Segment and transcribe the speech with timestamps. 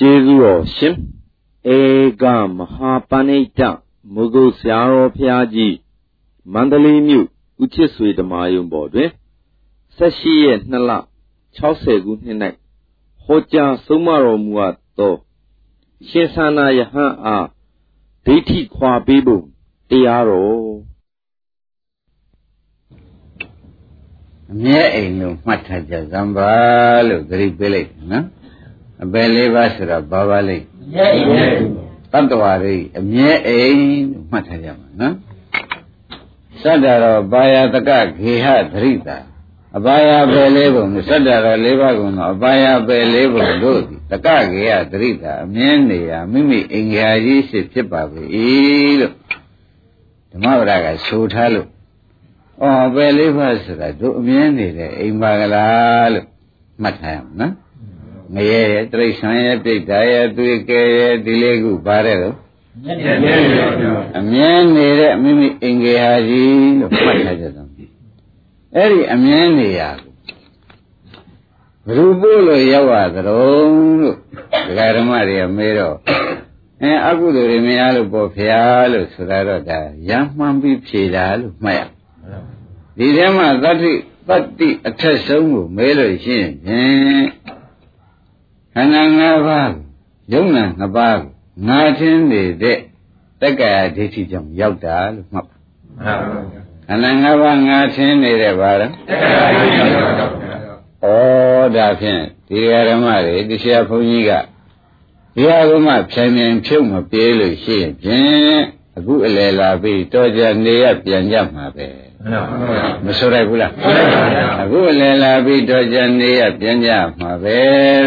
[0.00, 0.94] ကျေးဇူးတော်ရှင်
[1.76, 1.78] ဧ
[2.22, 2.24] က
[2.56, 3.60] မဟာပဏိတ
[4.12, 5.76] မုဂုတ်ဆရာတော်ဖျားကြီး
[6.52, 7.26] မန္တလေးမြို့
[7.62, 9.10] ဦးချစ်ဆွေဓမ္မယုံပေါ်တွင်
[9.98, 10.92] 18ရက်2လ
[11.58, 12.38] 60ခုနှစ်၌
[13.24, 15.14] ဟောကြားဆုံးမတော်မူအပ်သော
[16.08, 17.46] ရှင်သာနာယဟန်အား
[18.26, 19.44] ဒိဋ္ဌိခွာပေးဖို့
[19.90, 20.76] တရားတော်
[24.52, 26.50] အမြဲအိမ်လို့မှတ်ထားကြဇံပါ
[27.08, 28.26] လို့သတိပေးလိုက်နော်
[29.02, 31.56] အပယ်လေးပါးဆိုတာဘာပါလိမ့်အမြဲအိမ်
[32.12, 35.14] တတ္တဝါတွေအမြဲအိမ်လို့မှတ်ထားကြမှာနော်
[36.62, 39.18] သတ္တရောဘာယတကခေဟသရိတာ
[39.76, 48.46] အပါယပယ်လေးပုံသတ္တရော၄ပါးကုန်သောအပါယပယ်လေးပုံတို့သည်တကခေဟသရိတာအမြဲနေရာမိမိအင်္ဂါကြီးရှိဖြစ်ပါပြီ
[49.00, 49.14] လို့
[50.32, 51.68] ဓမ္မဝရကဆိုထားလို့
[52.62, 56.26] အော်ပယ်လေးပါးဆိုတာတို့အမြဲနေတဲ့အိမ်ပါကလားလို့
[56.82, 57.52] မှတ်ထားရမှာနော်
[58.34, 62.36] ငရဲရဲ့တိရစ္ဆာန်ရဲ့ပြိတ္တာရဲ့သွေးကဲရဲ့ဒီလေးခုပါတယ်လို့
[64.18, 67.66] အမြဲနေတဲ့မိမိအင်္ဂေဟာကြီးလို့မှတ်ထားကြတယ်
[68.76, 69.80] အဲ့ဒီအမြဲနေရ
[71.84, 74.16] ဘယ်လိုပို့လို့ရောက်ရသတုံးလို့
[74.66, 75.96] ဒကာဓမ္မတွေကမေးတော့
[76.82, 81.80] အဲအကုသိုလ်တွေမရလို့ပေါ့ဖျားလို့ဆိုတာတော့ဒါရမ်းမှန်ပြီးဖြေတာလို့မှတ်ရ
[82.98, 83.92] ဒီထဲမှာသတ္တိ
[84.28, 86.68] တတ္တိအထက်ဆုံးကိုမဲလို့ရှိရင်ခ
[88.82, 89.72] န္ဓာ၅ပါး
[90.32, 91.20] ယုံနာ၅ပါး
[91.68, 92.78] ငါထင်းနေတဲ့
[93.40, 96.46] တက္ကရာဒိဋ္ဌိကြောင့်ရောက်တာလို့မှတ်ပါမှန်ပါဘူး
[96.86, 100.58] ခန္ဓာ၅ပါးငါထင်းနေတဲ့ဘာလဲတက္ကရာဒိဋ္ဌိကြောင့်ရောက်တာ
[101.02, 104.32] ဩဒါဖြင့်ဒီဓမ္မတွေတရားဘုန်းကြီးက
[105.34, 108.60] ဒီဟာကမှဖြန်ပြန်ဖြုတ်မပြေးလို့ရှိရင်ဖြင့်
[108.96, 111.86] အခုအလယ်လာပြီးတော်ကြနေရပြန်ကြမှာပဲ
[113.04, 113.72] မဆိုရဘူးလား
[114.62, 117.58] အခုအလယ်လာပြီးတော့ကြနေရပြန်ကြမှာပဲ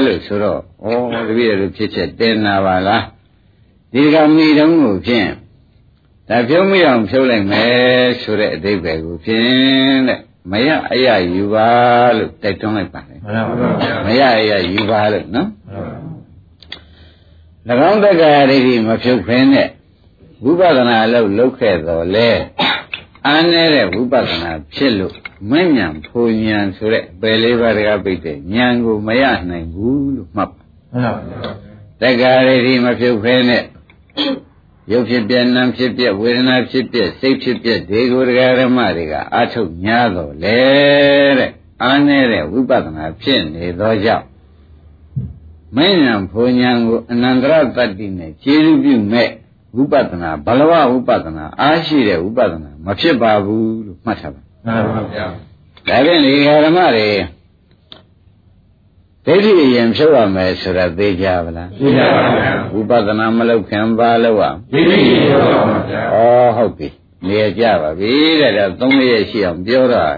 [0.06, 3.04] လို့ဆိုတော့ဩတပည့်တို့ဖြစ်ချက်တင်နာပါလား
[3.94, 5.30] ဒီကမိတုံးကိုဖြင့်
[6.30, 10.20] ဒါဖြုံးမရအောင်ဖြုံးလိုက်မယ်ဆိုတဲ့အတိတ်ပဲကိုဖြင့်တဲ့
[10.52, 11.70] မရအရယူပါ
[12.18, 13.20] လို့တိုက်တွန်းလိုက်ပါတယ်
[14.06, 15.48] မရအရယူပါလို့နော်၎
[17.90, 19.70] င်းတက္ကရာဒိဋ္ဌိမဖြုတ်ခင်းတဲ့
[20.44, 22.30] ဝိပဿနာအလုပ်လုပ်ခဲ့တော်လဲ
[23.28, 25.16] အားနေတဲ့ဝိပဿနာဖြစ်လို့
[25.50, 31.40] မဉ္ဇဉ်ဖူဉဏ်ဆိုတဲ့ပယ်လေးပါးတကပိတ်တဲ့ဉာဏ်ကိုမရနိုင်ဘူးလို့မှတ်ပါမှန်ပါဗျာ
[32.02, 32.34] တက္ကရာ
[32.66, 33.64] ရီမဖြုတ်ဖဲနဲ့
[34.92, 40.60] ရုပ်ဖြစ်ပြနာဖြစ်ပြဝေဒနာဖြစ်ပြစိတ်ဖြစ်ပြဒီကိုတရားဓမ္မတွေကအာထုတ်냐တော့လေ
[41.38, 41.52] တဲ့
[41.84, 44.26] အားနေတဲ့ဝိပဿနာဖြစ်နေသောကြောင့်
[45.76, 49.30] မဉ္ဇဉ်ဖူဉဏ်ကိုအနန္တရတတ္တိနဲ့ခြေလူပြုမဲ့
[49.76, 56.34] ဝိပဿနာဘလဝဝိပဿနာအားရှိတဲ့ဝိပဿနာမဖြစ်ပါဘူးလို့မှတ်ထားပါမှန်ပါဗျာဒါဖြင့်ဒီ
[56.66, 57.10] ဓမ္မတွေ
[59.26, 66.88] ဒိဋ္ဌိအရင်ဖြုတ်ရမယ်ဆိုတာသိကြပါလားသိကြပါဗျာဝိပဿနာမလုပ်ခင်ပါလို့ရဒိဋ္ဌိဖြုတ်ရပါဗျာဩဟုတ်ပြီ
[67.28, 68.12] နေရကြပါပြီ
[68.42, 70.14] တဲ့ဒါသုံးရက်ရှိအောင်ပြောတော့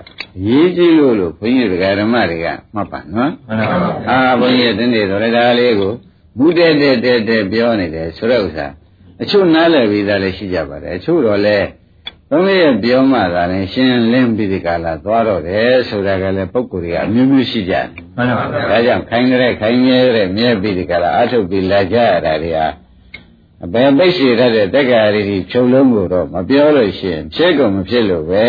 [0.47, 5.93] ရေးကြည့်လို့လို့ဘုန်းကြီးဓမ္မတွေကမှတ်ပါနော်မှန်ပါပါအာဘုန်းကြီးတင်းနေတော်ဒါလေးကို
[6.37, 6.95] မူတဲ့တဲ့
[7.29, 8.67] တဲ့ပြောနေတယ်ဆိုတော့ဥစ္စာ
[9.23, 11.67] အချို့နားလည်ပြီးသားလည်းရှိကြပါတယ်အချို့တော့လည်း
[12.29, 17.85] သုံးရပြောမှသာလည်းရှင်းလင်းပြီးဒီကလာသွားတော့တယ်ဆိုတာကလည်းပုံကိုယ်တွေကအမျိုးမျိုးရှိကြတယ်
[18.17, 22.67] မှန်ပါပါဒါကြောင့်ခိုင်းကြတဲ့ခိုင်းမြဲတဲ့မြဲပြီးဒီကလာအထုတ်ပြီးလာကြရတာတွေဟာ
[23.65, 28.45] အဘယ်ပိတ်ရှိရတဲ့တက္ကရာတွေဖြုံလုံးကိုတော့မပြောလို့ရှိရင်ဖြစ်ကုန်မဖြစ်လို့ပဲ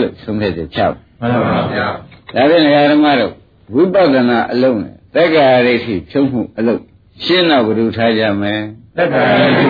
[0.00, 0.80] လို့သုံးဖြတ်ချက်ချ
[1.20, 1.86] မှန်ပါဗျာ
[2.34, 3.32] ဒါဖြင့်ဓမ္မတို့
[3.74, 5.74] ဝိပဿနာအလုံးနဲ့တက္ကရာတွေ
[6.10, 6.80] ဖြုံမှုအလုံး
[7.24, 8.54] ရှင်းတော့ဘယ်လိုထားကြမလဲ
[8.98, 9.64] တက္ကရာရိ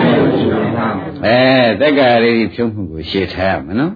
[1.25, 1.39] အဲ
[1.81, 3.93] တက္ကရာရိဖြုံးမှုကိုရှင်းထားရမယ်နော်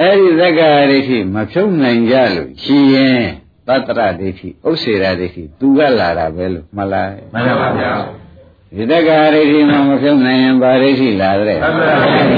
[0.00, 3.22] အဲ့ဒီတက္ကရာရိမဖြုံးနိုင်ကြလို့ရှိရင်
[3.68, 7.92] သတ္တရဒိဋ္ဌိဥစ္စေရဒိဋ္ဌိသူကလာတာပဲလို့မှတ်လိုက်မှန်ပါဗျာ
[8.76, 12.34] ဒီတက္ကရာရိမှာမဖြုံးနိုင်ရင်ဗာဒိဋ္ဌိလာတဲ့သတ္တရဒိဋ္ဌိ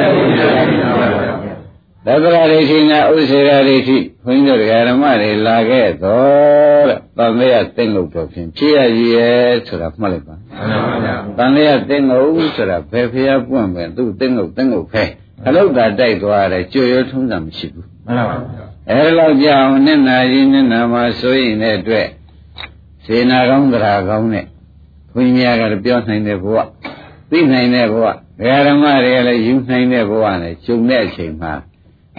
[2.07, 15.05] သဗ္ဗရာဒိဋ္ဌိနာဥစ္စေရာဒိဋ္ဌိခွင်းတို့ဓမ္မတွေလာခဲ့တော့တဲ့တန်လျာသိငုတ်တော်ဖြင့်ဖြစ်ရည်ရဲ့ဆိုတာမှတ်လိုက်ပါမှန်ပါဗျာ တန်လျာသိငုတ်ဆိုတာဘယ်ဖျားပွင့်ပဲသူ့သိငုတ်သိငုတ်ဖဲ
[15.47, 22.09] အလုတ်သာတိုက်သွားတယ်ကြွရထုံးတာမရှိဘူးမှန်ပါဗျာအဲလောက်ကြောင့်နဲ့နာကြီးနဲ့နာမှာဆိုရင်တဲ့အတွက်
[23.05, 24.47] စေနာကောင်းတရားကောင်းနဲ့
[25.13, 26.59] ခွင်းများကပြောနိုင်တဲ့ဘဝ
[27.31, 28.05] သိနိုင်တဲ့ဘဝ
[28.67, 31.53] ဓမ္မတွေကလည်းယူနိုင်တဲ့ဘဝနဲ့ကျုံတဲ့အချိန်မှာ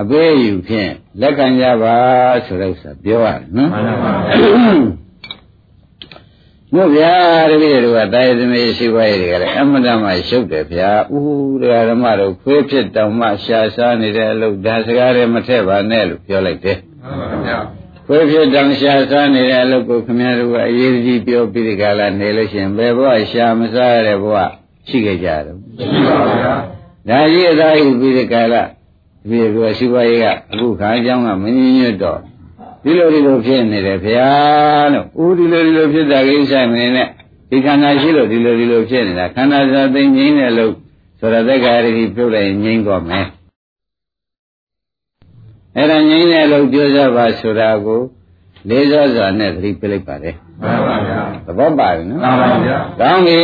[0.01, 0.91] အပေးယူဖြင့်
[1.21, 1.95] လက်ခံကြပါ
[2.45, 4.11] ဆိုတဲ့ဥစ္စာပြောရတယ်နော်မှန်ပါပါ
[6.73, 7.13] တို့ဗျာ
[7.49, 11.17] တပည့်တို့ကတာယသမီးရှိပါရဲ့တွေကလည်းအမှန်တမ်းရှုပ်တယ်ဗျာဥ
[11.61, 17.57] ဒကာဓမ္မတို့ခွေးဖြစ်တောင်မှရှားစားနေတဲ့အလုပ်ဒါစကားတွေမထည့်ပါနဲ့လို့ပြောလိုက်တယ်မှန်ပါဗျာ
[18.07, 24.35] ခွေဖြစ်တောင်ရှာစားနေတဲ့အလုပ်ကိုခင်ဗျားတို့ကအရေးကြီးပြောပြီးဒီကလာနေလို့ရှိရင်ဘယ်ဘဝရှာမစားရတဲ့ဘဝ
[24.87, 26.53] ရှိခဲ့ကြတော့ရှိပါဗျာ
[27.09, 28.63] ဒါကြီးအသာယူပြီးဒီကလာ
[29.29, 32.19] ဒီလိုရှိပါရဲ့ကအခုခါအကြောင်းကမငြင်းညွတ်တော့
[32.83, 34.29] ဒီလိုဒီလိုဖြစ်နေတယ်ဗျာ
[34.93, 37.07] လို့ဦးဒီလိုဒီလိုဖြစ်တာကိစ္စမနေနဲ့
[37.49, 40.73] ဒီခန္ဓာရှိလို့ဒီလိုဒီလိုဖြစ်နေတာခန္ဓာသာသိငြိမ်းတဲ့လို့
[41.19, 43.25] ဆိုတော့သက်္ကာရတိပြုတ်လိုက်ငြိမ်းသွားမယ်
[45.75, 48.01] အဲ့ဒါငြိမ်းတဲ့လို့ပြောကြပါဆိုတာကို
[48.69, 50.31] လေးစားစွာနဲ့သတိပေးလိုက်ပါလေ
[50.61, 53.39] မှန်ပါဗျာသဘောပါပြီနော်မှန်ပါဗျာကောင်းပြီ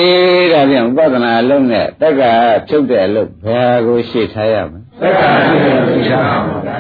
[0.54, 2.34] ဒါပြန်ဥပဒနာအလုံးနဲ့တက္ကရာ
[2.68, 6.78] ဖြုတ်တဲ့အလုပ်ဘယ်ကိုရှေ့ထားရမလဲတက္ကရာဖြုတ်တဲ့အလုပ်ရှားပါဗျာ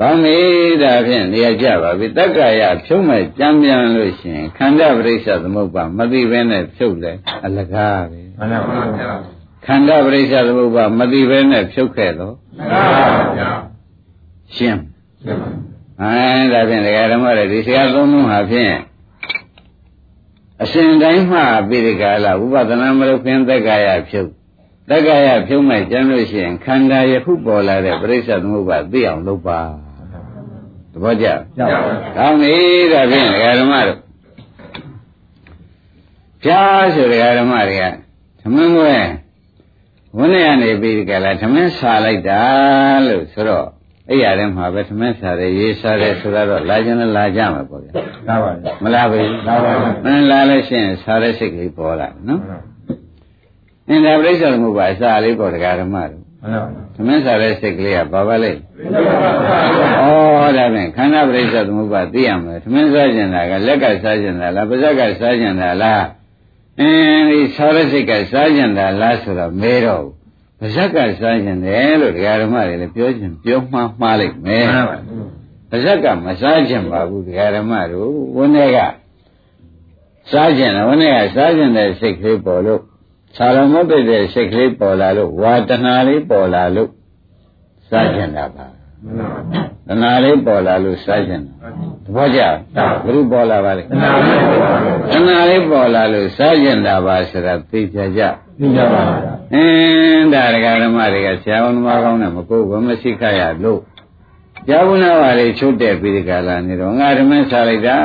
[0.00, 0.38] ကောင်းပြီ
[0.82, 9.10] ဒါဖြင့်နေရာကျပါပြီတက္ကရာဖြုတ်မဲ့ကြမ်းပြန်လို့ရှိရင်ခန္ဓာပရိစ္ဆသမုပ္ပါမသိဘဲနဲ့ဖြုတ်တယ်အလကားပဲမှန်ပါဗျာ
[9.66, 12.80] ခန္ဓာပရိစ္ဆသမုပ္ပါမသိဘဲနဲ့ဖြုတ်ခဲ့တော့မှန်ပါ
[13.38, 13.50] ဗျာ
[14.56, 14.80] ရှင်း
[15.22, 15.48] ရှင်းပါ
[16.02, 18.74] အဲဒါဖြင့်ဒကာဓမ္မတွေဒီဆရာသုံးလုံးဟာဖြင့်
[20.62, 24.30] အစဉ်တိုင်းမှပိရိကာလဥပဒနာမရုခင်သက်ကာယဖြုတ်
[24.88, 29.85] သက်ကာယဖြုတ်မဲ့ကျမ်းလို့ရှိရင်ခန္ဓာယခုပေါ်လာတဲ့ပြိဿသမုပ္ပါသိအောင်လုပ်ပါသ
[31.02, 31.66] ဘောကျပါ
[32.16, 32.54] ကောင်းပြီ
[32.92, 33.98] ဒါဖြင့်ဒကာဓမ္မတို့
[36.42, 37.84] ဖြားဆိုဒကာဓမ္မတွေက
[38.40, 38.96] သမင်းဝဲ
[40.16, 42.42] ဝန်းထဲကနေပြီးဒီကလာသမင်းဆာလိုက်တာ
[43.06, 43.66] လို့ဆိုတော့
[44.08, 47.92] အဲ့ရတဲ့မှာပဲသမင်းစားတယ်ရေးစားတယ်ဆိုတော့လာခြင်းလည်းလာကြမှာပေါ့ဗျာ
[48.28, 52.40] လာပါဗျာမလာဘူးလာပါဗျာမင်းလာလို့ရှိရင်စားတဲ့စိတ်ကလေးပေါ်လာနော်
[53.88, 56.25] အင်းဒါပြိဿသမုပ္ပါအစာလေးပေါ်တရားဓမ္မတို့
[56.94, 58.54] သမင်းစားတဲ့စိတ်ကလေးကဘာပါလဲဩ
[60.56, 66.04] ဒါဖြင့်ခန္ဓာပြိဿသမုပ္ပါသိရမယ်သမင်းစားကျင်တာကလက်ကစားကျင်တာလားပါးစပ်ကစားကျင်တာလား
[66.80, 70.04] အင်းဒီစားတဲ့စိတ်ကစားကျင်တာလားဆိုတော့မဲတော့
[70.58, 74.96] ပါဇက်ကစားခြင်းတယ်လို့ဒကာဓမ္မတွေလည်းပြောခြင်းပြောမှားမှားလိုက်မယ်မှန်ပါ
[75.70, 78.78] ပါဇက်ကမစားခြင်းပါဘူးဒကာဓမ္မတို့ဝန်းထဲက
[80.30, 82.80] စားခြင်းတယ်ဝန်းထဲကစားခြင်းတဲ့စိတ်ကလေးပေါ်လို့
[83.36, 86.90] သာရမုတ်တဲ့စိတ်ကလေးပေါ်လာလို့ဝါတနာလေးပေါ်လာလို့
[87.88, 88.66] စားခြင်းတာပါ
[89.88, 91.44] တဏှာလေးပေါ်လာလို့စားခြင်း
[92.04, 92.40] တဘောကြ
[93.04, 98.20] ဘုရုပေါ်လာပါလေတဏှာလေးပေါ်လာလို့စားခြင်းတာပါဆိုတာသိကြကြ
[98.58, 99.16] သိကြပါပါ
[99.54, 103.80] အင်းဒါဒကာဓမ္မတွေကဆရာဝန်မကောင်းနဲ့မကိုယ်ဘမရှိခရလို့
[104.68, 107.96] ကြာဘူးနာပါလေချုပ်တဲ့ပြီးဒီကလာနေတော့ငါဓမင်းစားလိုက်တာ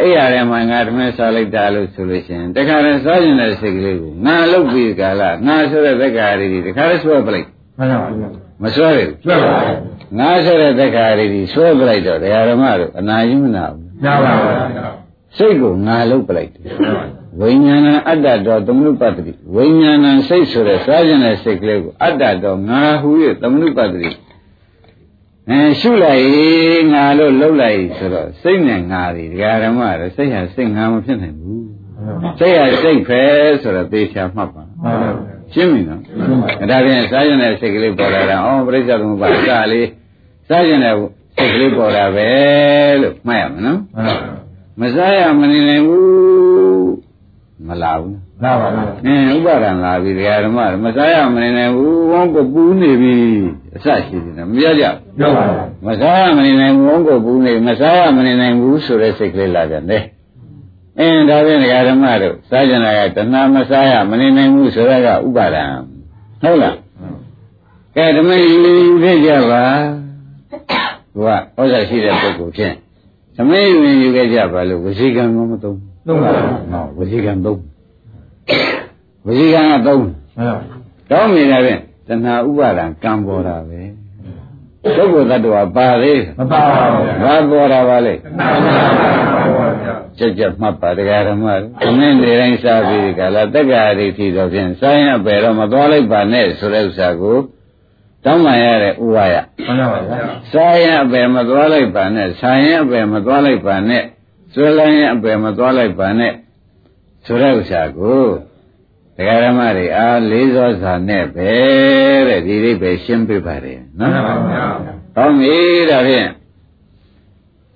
[0.00, 7.46] အဲ့ရထဲမှာငါဓမင်းစားလိုက်တာလို့ဆိုလို့ရှိရင်တခါတည်းစားကျင်တဲ့စိတ်ကလေးကိုငါလုတ်ပြီးဒီကလာငါဆိုတဲ့သက္ကာရီတခါတည်းဆွဲပလိုက်
[7.78, 8.08] မှန်ပါပါ
[8.62, 9.50] မဆွဲဘူးဆွဲပါ
[10.18, 14.52] ငါဆိုတဲ့သက္ကာရီဆွဲပလိုက်တော့တရားဓမ္မတို့အနာယုမနာဘူးနာပါပါ
[15.36, 16.62] စိတ်ကိုငါလုတ်ပလိုက်တယ်
[17.40, 23.08] ဝိညာဏအတ္တတော်သမနုပတ္တိဝိညာဏစိတ်ဆိုတဲ့စားခြင်းတဲ့စိတ်ကလေးကိုအတ္တတော်ငါဟူ၍
[23.42, 24.10] သမနုပတ္တိ
[25.50, 31.66] အဲရှုလိုက်ငါလို့လှုပ်လိုက်ဆိုတော့စိတ်နဲ့ငါတွေဒကာဓမ္မရစိတ်ဟာစိတ်ငါမဖြစ်နိုင်ဘူး
[32.38, 33.22] စိတ်ဟာစိတ်ပဲ
[33.62, 34.62] ဆိုတော့သေချာမှတ်ပါ
[35.52, 36.00] ရှင်းပြီနော်
[36.70, 39.32] ဒါဖြင့်စားခြင်းတဲ့စိတ်ကလေးပေါ်လာတာအော်ပြိဿသမုပ္ပါစ
[39.72, 39.88] လေး
[40.48, 40.94] စားခြင်းတဲ့
[41.36, 42.30] စိတ်ကလေးပေါ်လာပဲ
[43.02, 43.80] လို့မှတ်ရမယ်နော်
[44.80, 46.67] မစားရမနေနိုင်ဘူး
[47.66, 53.14] မလာဘူးလာပါဘူးအင်းဥပါဒံလာပြီဒကာဓမ္မမစားရမနေနိုင်ဘူးဝန်းကပူးနေပြီ
[53.74, 54.84] အစရှိတယ်မပြောကြ
[55.18, 60.04] ပြောပါဘူးမစားရမနေနိုင်ဘူးဝန်းကပူးနေမစားရမနေနိုင်ဘူးဆိုတဲ့စိတ်ကလေးလာပြန်တယ်
[60.98, 65.64] အင်းဒါဖြင့်ဒကာဓမ္မတို့စားကြတာကတဏှာမစားရမနေနိုင်ဘူးဆိုတော့ကဥပါဒံ
[66.42, 66.76] ဟုတ်လား
[67.96, 68.56] ကဲဓမ္မယူ
[69.02, 69.64] ဖြစ်ကြပါ
[71.14, 72.74] သူကဩဇာရှိတဲ့ပုဂ္ဂိုလ်ဖြင့်
[73.36, 77.60] သမီးယူယူခဲ့ကြပါလို့ဝစီကံကမသုံး သုံးပါဘူးဟောဝစီကံသုံး
[79.26, 80.60] ဝစီကံကသုံးမှန်ပါ
[81.10, 83.80] တောင်းနေတာဖြင့်တဏှာဥပါဒံကံပေါ်တာပဲ
[84.82, 88.14] ပုဂ္ဂိုလ်တ attva ပါသေးမပါပါဘူးဘာပေါ်တာပါလဲ
[90.18, 91.46] ကြက်ကြက်မှတ်ပါတရားဓမ္မ
[91.82, 97.38] သမင်းနေတိုင်းစားပြီးကလာတက္ကရာဒိဋ္ဌိတော့ဖြင့်စာရင်ပဲတော့မသွားလိုက်ပါနဲ့ဆိုတဲ့ဥစ္စာကို
[98.24, 99.36] တောင်းပန်ရတဲ့ဥပါယ
[99.66, 100.18] မှန်ပါဗျာ
[100.52, 104.04] စာရင်အပယ်မသွားလိုက်ပါနဲ့ဆာရင်အပယ်မသွားလိုက်ပါနဲ့
[104.52, 106.32] ဆွဲလိုင်းရင်အပယ်မသွားလိုက်ပါနဲ့
[107.24, 108.22] ဆိုတဲ့ဥစ္စာကို
[109.16, 111.50] တရားဓမ္မတွေအားလေးစောစွာနဲ့ပဲ
[112.28, 114.64] တဲ့ဒီလေးပဲရှင်းပြပါတယ်နော်မှန်ပါဗျာ
[115.14, 116.28] ဟောမေးဒါဖြင့်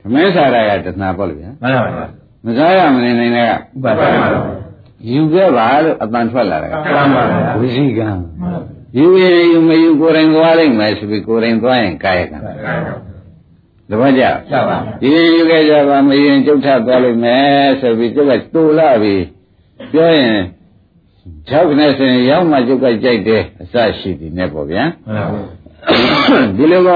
[0.00, 2.06] ဓမ္မစာရကတဏှာပေါ့လေဗျာမှန်ပါဗျာ
[2.44, 4.28] မစားရမနေနိုင်တဲ့ကဥပါဒနာ
[5.10, 8.08] ယူခဲ့ပါလို့အပန်ထွက်လာတယ်မှန်ပါဗျာဝိဇိကံ
[8.98, 13.11] ယူရင်ယူမယူကိုယ်တိုင်သွားလိုက်မယ်ဆိုပြီးကိုယ်တိုင်သွားရင်ကာယကံတပ
[14.06, 19.16] ည့်ကြကြပါဒီယူခဲ့ကြပါမရင်ကျုပ်ထသွားလိုက်မယ်ဆိုပြီးကျုပ်ကတူလာပြီ
[19.92, 20.38] ပြောရင်
[21.48, 24.84] ၆ခနဲ့ဆိုရင်ရောက်မှကျုပ်ကကြိုက်တယ်အစရှိသည်နဲ့ပေါ့ဗျာ
[26.56, 26.90] ဒီလိုက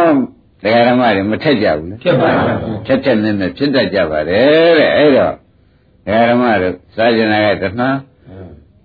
[0.63, 2.55] ဒတရားဓမ္မတွေမထက်ကြဘူးလေဖြစ်ပါဗျာ
[2.87, 5.35] ထက်ထက်နဲ့နဲ့ဖြစ်တတ်ကြပါတယ်တဲ့အဲ့တော့
[6.07, 7.89] တရားဓမ္မတို့စားကျင်တာကတဏှာ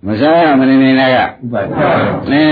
[0.05, 1.89] မစားရမနေနေတာကဥပါဗျာ
[2.31, 2.45] နဲ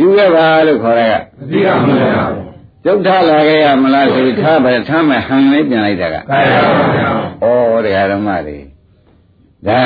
[0.00, 2.51] ယူရပါလို့ခေါ်ရကအတိကမလို့ရ
[2.84, 7.08] ပါဗျာကျုပ်ထားလာခဲ့ရမလားဆိုပြီးထားပဲထားမယ်ဟန်လေးပြန်လိုက်တာကကာယပါဗျာ
[7.42, 8.58] ဩတရားဓမ္မတွေ
[9.68, 9.82] ဒါ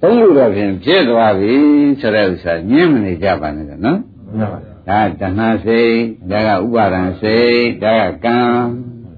[0.00, 1.54] သုံးခုတော့ဖြင့်ဖြစ်သွားပြီ
[2.00, 3.98] ဆိုတဲ့ဥစ္စာညင်းမနေကြပါနဲ့တော့နော်
[4.36, 5.94] မှန်ပါဗျာဒါတဏှာစိတ်
[6.30, 8.38] ဒါကဥပါဒံစိတ်ဒါကကံ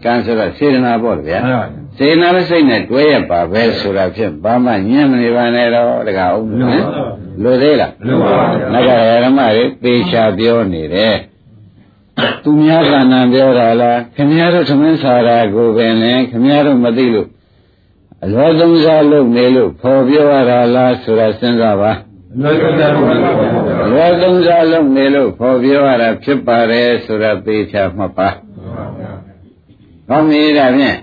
[0.05, 6.85] ကံဆိုတော့စေတနာပေါ့ဗျာမှန်ပါဗျာစေတနာနဲ့စိတ်နဲ့တွဲရပါပဲဆိုတာဖြင့်ဘာမှညင်းမနေပါနဲ့တော့တကအောင်နော်
[7.43, 11.17] လိုသေးလားလို့ပါဗျာနဂရဓမ္မတွေပေချာပြောနေတယ်
[12.42, 17.28] သူများကဏ္ဍပြောတာလားခင်ဗျားတို့သမင်းစားတာကိုပင်လေခင်ဗျားတို့မသိလို့
[18.25, 21.92] အလောသုံးစားလုပ်နေလို့ဖော်ပြောရတာလားဆိုတာစဉ်းစားပါ
[22.42, 23.30] လို့ကြတယ်လို့ပါဗျာ
[23.84, 28.28] အလောသုံးစားလုပ်နေလို့ဖော်ပြောရတာဖြစ်ပါတယ်ဆိုတာပေချာမှတ်ပါ။
[30.08, 30.98] ကောင်းပြီဒါဖြင့်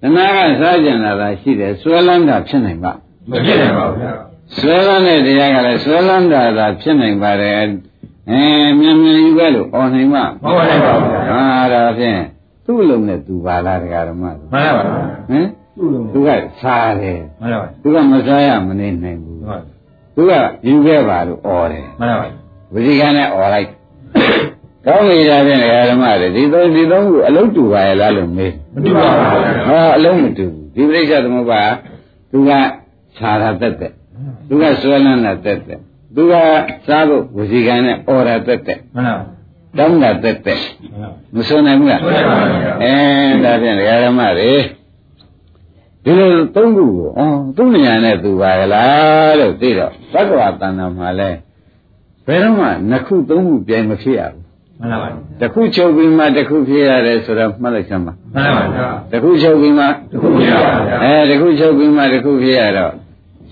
[0.00, 2.92] တဏှာကစားကြံလာတာရှိတယ်ဆွဲလန်းတာဖြစ်နိုင်ပါ
[3.30, 4.12] မဖြစ်နိုင်ပါဘူးဗျာ
[4.56, 7.70] ဆွဲလန်းတဲ့တရားကလည်းဆွဲလန်းတာသာဖြစ်နိုင်ပါတယ်။
[8.30, 8.42] အဲ
[8.78, 12.20] မြန်မြန်ယူခဲ့လို့အော်နိုင်မှာမဟုတ်နိုင်ပါဘူး။ဟာဒါဖြင့်
[12.64, 14.82] သူ့လုံနဲ့သူပါလားတရားဓမ္မ။မှန်ပါပါ။
[15.30, 15.46] ဟမ်
[15.76, 16.28] သူ့လုံသူက
[16.60, 19.62] စားတယ်။မှန်ပါပါ။သူကမစားရမနေနိုင်ဘူး။ဟုတ်။
[20.14, 20.32] သူက
[20.66, 22.26] ယူခဲ့ပါလို့အော်တယ်။မှန်ပါပါ။
[22.72, 23.68] ဝိဇိကနဲ့အော်လိုက်။
[24.86, 29.26] ကောင်းလေဒါဖြင့်တရားဓမ္မတွေဒီသုံးဒီသုံးကိုအလုံးတူပါရဲ့လားလို့မေး။မတူပါဘူး။
[29.68, 31.62] ဟာအလုံးမတူဘူး။ဒီပြိဿသမုပ္ပါ
[32.30, 32.50] သူက
[33.16, 33.92] ခြားတာတက်တက်
[34.48, 35.80] သူကစွဲလန်းတာတက်တက်
[36.14, 36.34] သူက
[36.86, 39.14] စားဖို့ဝစီကံနဲ့အော်တာတက်တက်မှန်ပါ
[39.78, 40.60] တောင်းတာတက်တက်
[40.92, 42.94] မှန်ပါမစွနိုင်ဘူးလားဆွဲနိုင်ပါဗျာအဲ
[43.44, 44.52] ဒါဖြင့်ဒကာရမတွေ
[46.04, 51.30] ဒီလိုသုံးခုကိုအော်သူ့နေရာနဲ့သူပါကလားလို့သိတော့သတ္တဝါတဏ္ဍာမှာလဲ
[52.26, 54.42] ဘယ်တော့မှနှစ်ခုသုံးခုပြိုင်မဖြစ်ရဘူး
[54.78, 55.08] မှန်ပါ
[55.40, 62.92] တစ်ခုချုပ်ပြီးမှတစ်ခုဖြစ်ရတယ်ဆိုတော့မှတ်လိုက်စမ်းပါမှန်ပါဗျာတစ်ခုချုပ်ပြီးမှတခုပြရပါဗျာအဲတခုချုပ်ပြီးမှတခုဖြစ်ရတော့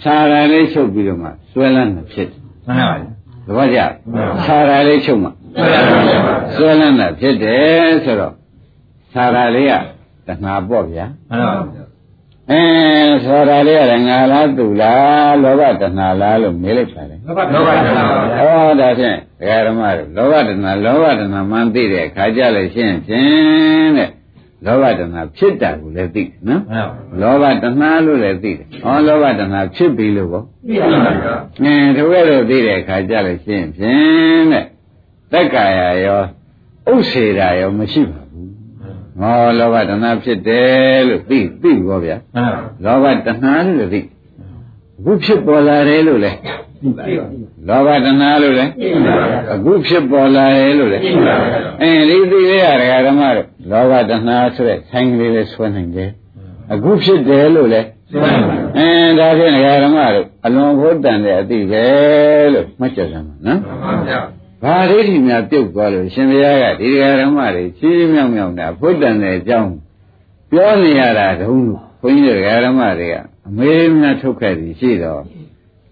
[0.03, 2.38] ခြာရာလေးချုပ်ပြီးတော့မှဆွဲလန်းတာဖြစ်တယ်
[2.69, 3.07] မှန်ပါဗျာ
[3.47, 3.81] သဘောကျ
[4.45, 8.35] ခြာရာလေးချုပ်မှဆွဲနိုင်ပါဗျာဆွဲလန်းတာဖြစ်တယ်ဆိုတော့
[9.13, 9.73] ခြာရာလေးက
[10.27, 11.85] တဏှာပေါ့ဗျာမှန်ပါဗျာ
[12.51, 12.63] အဲ
[13.25, 24.11] ခြာရာလေးကလည်းငါလားသူလားလောဘတဏှာလားလို့မေးလိုက်ပါတယ်လောဘလောဘတဏှာပါဗျာဟောဒါဖြင့်ဒကာဓမ္မတို့လောဘတဏှာလောဘတဏှာမှန်သိတဲ့အခါကြလို့ရှင်းဖြင့်တဲ့
[24.65, 31.35] လောဘတဏှာဖြစ်တာကိုလည်းသိတယ်နော်မှန်ပါလောဘတဏှာလို့လည်းသိတယ်။ဟောလောဘတဏှာဖြစ်ပြီလို့ပေါ့ပြရပါဗျာ။
[31.65, 34.65] အင်းတကယ်လို့သိတဲ့အခါကြလို့ရှင်းဖြင့်တဲ့။
[35.33, 36.23] သက်ကာယရော
[36.91, 38.49] ဥစ္စေတာရောမရှိပါဘူး။
[39.21, 44.00] ဟောလောဘတဏှာဖြစ်တယ်လို့သိသိဘောဗျာမှန်ပါ။လောဘတဏှာလို့လည်းသိ။
[44.99, 46.38] အခုဖြစ်ပေါ်လာတယ်လို့လည်း
[46.83, 47.25] သိပါဗျာ
[47.69, 56.11] လောဘတဏှာလို့လည်းသိပါဗျာအခုဖြစ်ပေါ်လာတယ်လို့လည်းသိပါဗျာအင်းဒီသိလေးရဓမ္မတို့ လောဘတဏှာဆိုတဲ့ဆိုင်ကလေးလေးဆွဲနိုင်တယ်။
[56.73, 61.85] အခုဖြစ်တယ်လို့လည်းဆွဲနိုင်ပါဗျာအင်းဒါဖြင့်ဒကာဓမ္မတို့အလွန်ဘုဒ္ဓံတဲ့အတိပဲ
[62.53, 64.21] လို့မှတ်ချက်စမ်းပါနော်မှန်ပါဗျာ။
[64.63, 69.73] ဘာဒိဋ္ဌိများပြုတ်သွားလို့ရှင်ဘုရားကဒီဒကာဓမ္မတွေချီးမြောက်မြောက်တာဘုဒ္ဓံတဲ့အကြောင်း
[70.51, 73.15] ပြောနေရတာတုံးလို့ဘုန်းကြီးဒကာဓမ္မတွေက
[73.49, 75.23] အမေးများထုတ်ခဲ့ပြီးရှိတော့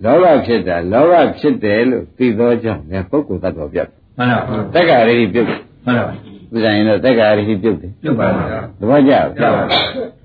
[0.05, 6.15] လောဘဖြစ်တာလောဘဖြစ်တယ်လို့သိသောကြောင့်လည်းပုဂ္ဂိုလ်သတ္တဝါပြတ်မှန်ပါတက္ကရာရိပြုတ်တယ်မှန်ပါ
[6.57, 9.65] ဥစ္စာရင်တော့တက္ကရာရိပြုတ်တယ်ပြုတ်ပါဗျာသဘောကျလားကြောက်ပါ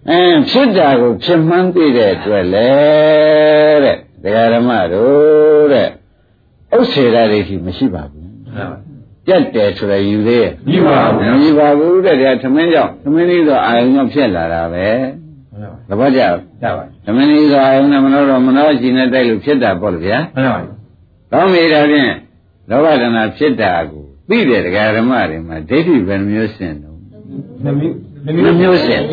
[0.10, 2.72] အင်းဖြစ်တာကိုဖြစ်မှန်းသိတဲ့အတွက်လေ
[3.84, 5.88] တဲ့ဒကာဓမ္မတို့တဲ့
[6.76, 8.78] ဥစ္စေရဒိဋ္ဌိမရှိပါဘူးမှန်ပါ
[9.26, 14.88] ပြတ်တယ်ဆိုရယူသေးရဲ့ပြီးပါဗျာမရှိပါဘူးတဲ့ဒါသမင်းကြောင့်သမင်းလေးဆိုအာယုံကြောင့်ဖြစ်လာတာပဲ
[15.88, 20.60] မှန်ပါသဘောကျလားကြောက်ပါသမင်းလေးဆိုအာယုံနဲ့မနောတော့မနောရှိနေတိုက်လို့ဖြစ်တာပေါ့လေဗျာမှန်ပါ
[21.32, 22.12] ကောင်းပြီဒါဖြင့်
[22.70, 26.98] လောဘဒနာဖြစ်တာကို သိတဲ့ဒကာဓမ္မတွေမှာဒိဋ္ဌိဘယ်နှမျိုးရှင်းတော့
[27.64, 27.96] နှမျိုး
[28.46, 29.04] နှမျိုးရှင်း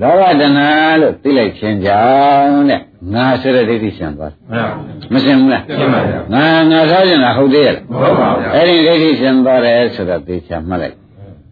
[0.00, 0.68] လောဘဒနာ
[1.00, 2.04] လို့သိလိုက်ခြင်းကြော
[2.38, 2.80] င့်တဲ့
[3.14, 4.78] ငါဆိုတဲ့ဒိဋ္ဌိရှင်းသွားတယ်မှန်ပါ
[5.12, 10.96] မရှင်းဘူးလားရှင်းပါဗျာငါငါစားခြင်းလားဟုတ်သေးရဲ့လားမဟုတ်ပါဗျာအဲ့ဒီဒိဋ္ဌိရှင်းသွားတယ်ဆိုတော့သိချာမှတ်လိုက်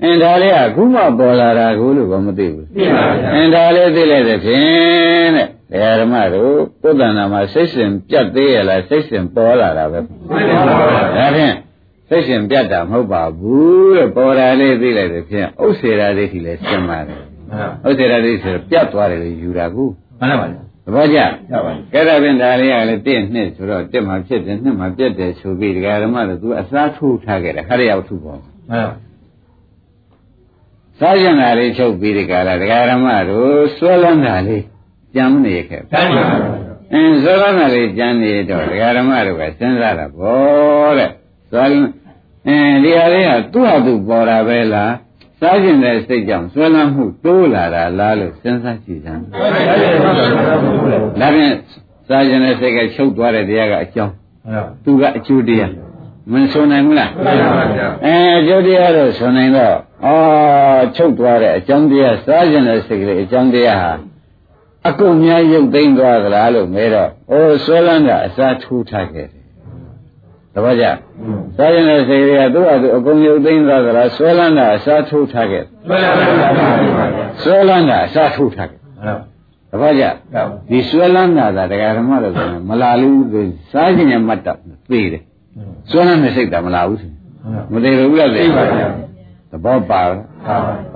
[0.03, 11.54] အင်းဒါလေးကအခုမှပေါ်လာတာကိုလို့ဘာမသိဘူးသိပါဗျာအင်းဒါလေးသိလိုက်တဲ့ဖြင့်တဲ့တရားဓမ္မတို့ပုဒ္ဒနာမှာစိတ်စဉ်ပြတ်သေးရလားစိတ်စဉ်ပေါ်လာတာပဲသိပါဗျာဒါဖြင့်
[12.09, 17.21] စိတ်ရှင်ပြတ်တာမဟုတ်ပါဘူးတဲ့ပေါ်တာလေးသိလိုက်တဲ့ဖြင့်ဥစ္စေရာဒိဋ္ဌိလည်းရှင်းပါတယ်
[17.51, 19.85] မှန်ပါဥစ္စေရာဒိဋ္ဌိဆိုတော့ပြတ်သွားတယ်လို့ယူတာကူ
[20.21, 20.53] မှန်ပါသ
[20.95, 21.19] ဘောကျ
[21.51, 28.81] ကြောက်ပါကဲဒါဖြင့်ဒါလေးကလည်းတင့်နှစ်ဆိုတော့တက်မှဖြစ်တယ်နှစ်မှပြတ်တယ်ဆိုပြီးဒကာဓမ္မတို့သူအစားထိုးထားခဲ့တယ်ခရရောက်ထုပေါ်မှန်ပါ
[30.99, 34.65] စားကျင်တာလေးချုပ်ပြီးဒီကလာဒကာဓမ္မတို့ဆွဲလန်းတာလေး
[35.15, 36.55] ကြမ်းနေခဲ့တန်းပါဗျာ
[36.93, 41.11] အင်းဆွဲလန်းတာလေးကြမ်းနေတော့ဒကာဓမ္မတို့ကစဉ်းစားတာဗောတဲ့
[41.55, 41.91] ဆွဲလန်း
[42.49, 44.93] အင်းဒီဟာလေးကသူ့ဟာသူပေါ်တာပဲလား
[45.41, 49.23] စားကျင်တဲ့စိတ်ကြောင့်ဆွဲလန်းမှုတိုးလာတာလားလို့စဉ်းစားကြည့်စမ်း
[51.21, 51.55] ဒါဖြင့်
[52.09, 54.15] စားကျင်တဲ့စိတ်ကချုပ်သွားတဲ့တရားကအကြောင်း
[54.85, 55.73] သူကအကျိုးတရား
[56.33, 57.11] မဆိုနိုင်ဘူးလား
[58.07, 63.93] အဲအကျိုးတရားတော့ဆိုနိုင်တော့အော်ချုပ်သွားတဲ့အကြောင်းတရားစားကျင်တဲ့စိတ်ကလေးအကြောင်းတရားဟာ
[64.89, 69.44] အကုန်များရုပ်သိမ်းသွားသလားလို့မဲတော့အိုးဆွဲလန်းတာအစားထိုးထားခဲ့တယ်
[70.55, 70.87] တပည့်ကြ
[71.57, 75.65] စားရင်တဲ့စိတ်တွေကသူ့ဟာသူအကုန်ရုပ်သိမ်းသွားသလားဆွဲလန်းတာအစားထိုးထားခဲ့
[77.43, 78.81] ဆွဲလန်းတာအစားထိုးထားခဲ့
[79.73, 80.05] တပည့်ကြ
[80.71, 83.21] ဒီဆွဲလန်းတာဒါတရားဓမ္မလို့ဆိုရင်မလာလို့
[83.73, 84.59] စားခြင်းရမှတ်တော့
[84.91, 85.23] သိတယ်
[85.91, 87.11] ဆွဲလန်းတဲ့စိတ်ကမလာဘူးဆို
[87.73, 88.89] မသိဘူးလားသိပါဗျာ
[89.51, 90.19] သဘောပါလား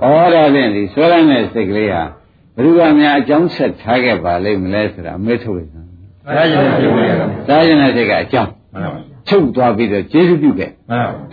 [0.03, 2.03] ဩဒါဖြင့်ဒီဆွဲလန်းတဲ့စိတ်ကလေးဟာ
[2.55, 5.81] ဘယ်သူကများအကြောင်းဆက်ထားခဲ့ပါလိမ့်မလဲဆိုတာအမေးထုတ်လိုက်တာ
[6.27, 6.95] စားခြင်းတဲ့စိတ်
[7.47, 8.51] စားခြင်းတဲ့စိတ်ကအကြောင်း
[9.27, 10.71] ချုပ်သွားပြီးတော့ကျေးဇူးပြုခဲ့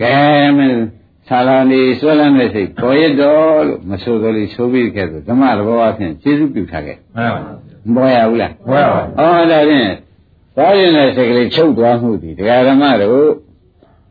[0.01, 0.15] ကဲ
[0.57, 0.81] မင်း
[1.27, 6.97] ဆာလာနေဆွဲလန်းတဲ့စိတ်ပေါ်ရတော့လို့မဆိုတော့လေဆိုပြီးခဲ့ဆိုဓမ္မသဘောအဖြစ်ကျေးဇူးပြုထားခဲ့
[7.93, 9.89] မပေါ်ရဘူးလားပေါ်ရပါဘူးဩဒါဖြင့်
[10.55, 13.29] စားခြင်းတဲ့စိတ်ကလေးချုပ်သွားမှုဒီတရားဓမ္မတို့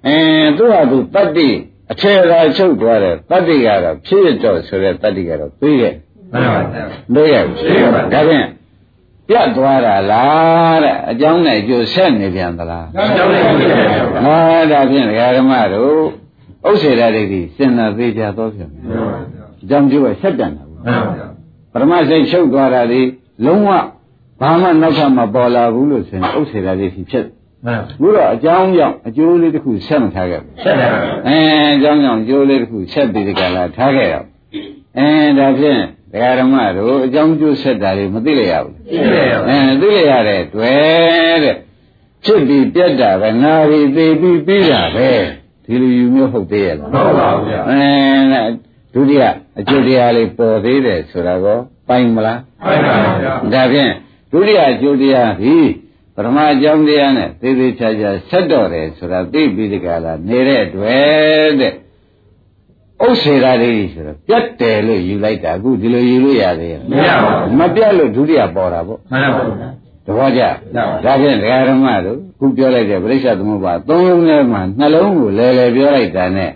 [0.06, 1.49] အင်းသူ့ဟာသူတတ္တိ
[1.92, 5.95] အထေရာချုပ်သွားတယ်တတ္တိကတော့ဖြစ်ရတော့ဆိုတဲ့တတ္တိကတော့ပြီးခဲ့
[6.33, 8.47] မှန်ပါဗျာလို့ရပြီဒါဖြင့်
[9.28, 16.00] ပြတ်သွားတာလားတဲ့အကြောင်းနဲ့ကြိုဆက်နေပြန်သလားအကြောင်းနဲ့ကြိုဆက်နေပါဘူးဟာဒါဖြင့်ဒကာဓမ္မတို့
[16.68, 21.26] ဥစ္စေရဒိဋ္ဌိစင်နာသေးကြတော့ပြန်မှန်ပါဗျာအကြောင်းကျိုးကဆက်တန်တာဘူးမှန်ပါဗျာ
[21.73, 23.02] ပရမစိတ်ချုပ်သွားတာဒီ
[23.47, 23.71] လုံးဝ
[24.40, 27.25] ဘာမှနောက်ထပ်မပေါ်လာဘူးလို့ဆိုရင်ဥစ္စေရဒိဋ္ဌိဖြစ်
[27.66, 30.90] မှန်ဘူးတော့အကြောင်းကြောင့်အကျိုးလေးတစ်ခုဆက်မထားခဲ့ဘူးဆက်တယ်
[31.28, 31.38] အဲ
[31.76, 34.26] အကြောင်းကြောင့်အကျိုးလေးတစ်ခုဆက်ပြီးဒီကလာထားခဲ့တော့
[34.99, 35.80] အဲဒါဖြင့်
[36.12, 41.57] တရားဓမ္မတို့အကြောင်းကျိုးဆက်တာတွေမသိရဘူးသိရပါဘူး အဲသိရတဲ့တွေ့တဲ့
[42.25, 45.11] ဖြစ်ပြီးပြတ်တာပဲငါပြီးသိပြီးပြီးတာပဲ
[45.64, 48.43] ဒီလိုယူမျိုးဟုတ်သေးရဲ့လားဟုတ်ပါဘူးဗျအဲ
[48.95, 49.25] ဒုတိယ
[49.59, 53.93] အကျိုးတရားလေးပေါ်သေးတယ်ဆိုတာကောပိုင်မလားပိုင်ပါဗျာဒါဖြင့်
[54.33, 55.55] ဒုတိယအကျိုးတရားဒီ
[56.14, 61.73] ပရမအကြောင်းတရားနဲ့သေသေးချာချာဆက်တော့တယ်ဆိုတာသိပြီးဒီကလာနေတဲ့တွေ့တဲ့
[63.04, 69.56] ဥစ္စေရာလေးဆိုတော့ပြတ်တယ်လို့ယူလိုက်တာအခုဒီလိုယူလို့ရသေးရဲ့မရပါဘူးမပြတ်လို့ဒုတိယပေါ်တာပေါ့မှန်ပါဘူး
[70.06, 70.43] တဘောကြ
[71.04, 76.50] ဒါဖြင့်ဒကာဓမ္မတို့ခုပြောလိုက်တဲ့ပရိစ္ဆသမုပ္ပါသုံးလုံးထဲမှာနှလုံးကိုလဲလဲပြောလိုက်တာနဲ့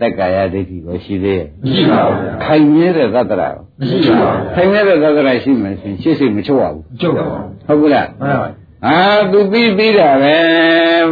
[0.00, 9.00] တက္ကာယဒိဋ္ဌိကိုရှိသေးရဲ့မရှိပါဘူးခိုင်မြဲတဲ့သတ္တရာမရှိပါဘူးခိုင်မြဲတဲ့သတ္တရာရှိမှဆိုရင်ရှေ့စိတ်မချုပ်ရဘူးမချုပ်ပါဘူးဟုတ်ကလားမှန်ပါဘူး အာ
[9.32, 10.36] သူပြီးပြီးတာပဲ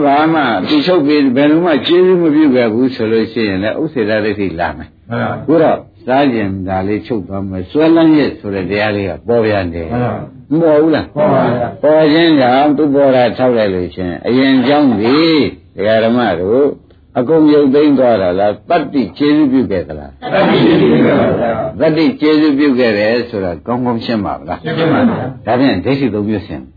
[0.05, 10.15] ဘာမှသူချုပ်ပြီးဘယ်လိုမှကျေးဇူးမပြုခဲ့ဘူးဆိုလို့ရှိရင်လည်းဥစ္စေတဒိဋ္ဌိလာမယ်မှန်ပါဘူးတော့စားကျင်ဒါလေးချုပ်သွားမယ်စွဲလန်းရဲ့ဆိုတဲ့တရားလေးကပေါ်ပြန်တယ်မှန်ပါ
[10.51, 15.19] မပေါ်ဘူးလားပေါ်ပါဗျာပေါ်ခြင်းကြောင့်သူပေါ်တာထောက်လိုက်လို့ရှင်အရင်ကြောင်းပြီ
[15.77, 16.65] ဒကာဓမ္မတို့
[17.19, 26.74] အကုန်ရုပ်သိမ်းသွားတာလားတတ္တိကျေစုပြုခဲ့သလားတတ္တိကျေစုပြုခဲ့ပါဗျာတတ္တိကျေစုပြုခဲ့တယ်ဆိုတာကောင်းကောင်းရှင်းပါဗလားရှင်းပါဗျာဒါဖြင့်ဒိဋ္ဌိသုံးမျိုးရှင်းမှန်ပါ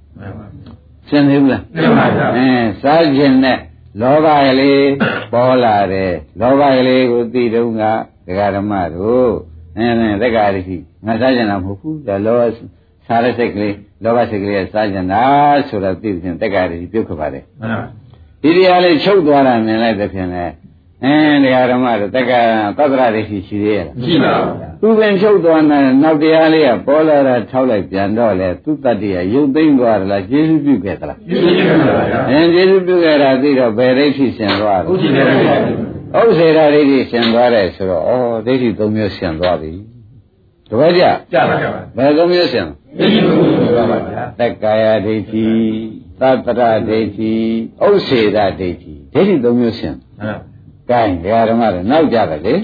[1.09, 3.57] ရှင်းသေးဘူးလားရှင်းပါဗျာအင်းစားခြင်းနဲ့
[4.01, 4.89] လောဘကလေး
[5.33, 7.83] ပေါ်လာတယ်လောဘကလေးကိုသိတုန်းက
[8.27, 9.31] ဒကာဓမ္မတို့
[9.77, 12.37] အင်းသက္ကာရိရှိငါစားကြတာမဟုတ်ဘူးဒါလော
[13.07, 15.23] စားတဲ့စိတ်ကလေးလောဘစိတ်ကလေးစားကြတာ
[15.67, 17.87] ဆိုတော့သိတဲ့သက္ကာရိပြုတ်ခပါတယ်မှန်ပါ
[18.41, 20.45] ဒီတရားလေးချုပ်သွားတာမြင်လိုက်တဲ့ဖြင့်လေ
[21.05, 22.31] အင်းတရားဓမ္မတို့တက္က
[22.77, 24.33] သတ္တရဒိဋ္ဌိရှိသေးရဲ့လားရှိပါ
[24.81, 35.25] ဘူးသူပင်ချုပ်သွားတဲ့နောက်တရားလေးကပေါ်လာတာထောက်လိုက်ပြန်တော့လေသူတတ္တိယရုပ်သိမ်းသွားတယ်လားကျေစုပြုခဲ့သလားကျေစုပြုခဲ့ပါဗျာအင်းကျေစုပြုခဲ့တာသိတော့ဘယ်ဒိဋ္ဌိရှင်သွားလဲဥရှိတယ်
[36.19, 38.11] ဥစေရာဒိဋ္ဌိရှင်သွားတယ်ဆိုတော့ဩ
[38.45, 39.71] ဒိဋ္ဌိသုံးမျိုးရှင်သွားပြီ
[40.69, 42.67] တပည့်ကြကြပါကြပါဘယ်သုံးမျိုးရှင်
[42.99, 45.47] ဒိဋ္ဌိသုံးမျိုးသွားပါဗျာတက္ကာယဒိဋ္ဌိ
[46.21, 47.33] သတ္တရဒိဋ္ဌိ
[47.85, 50.56] ဥစေရာဒိဋ္ဌိဒိဋ္ဌိသုံးမျိုးရှင်ဟုတ်
[50.89, 52.55] ကဲဒကာဓမ္မတွေနောက်ကြတယ်လေ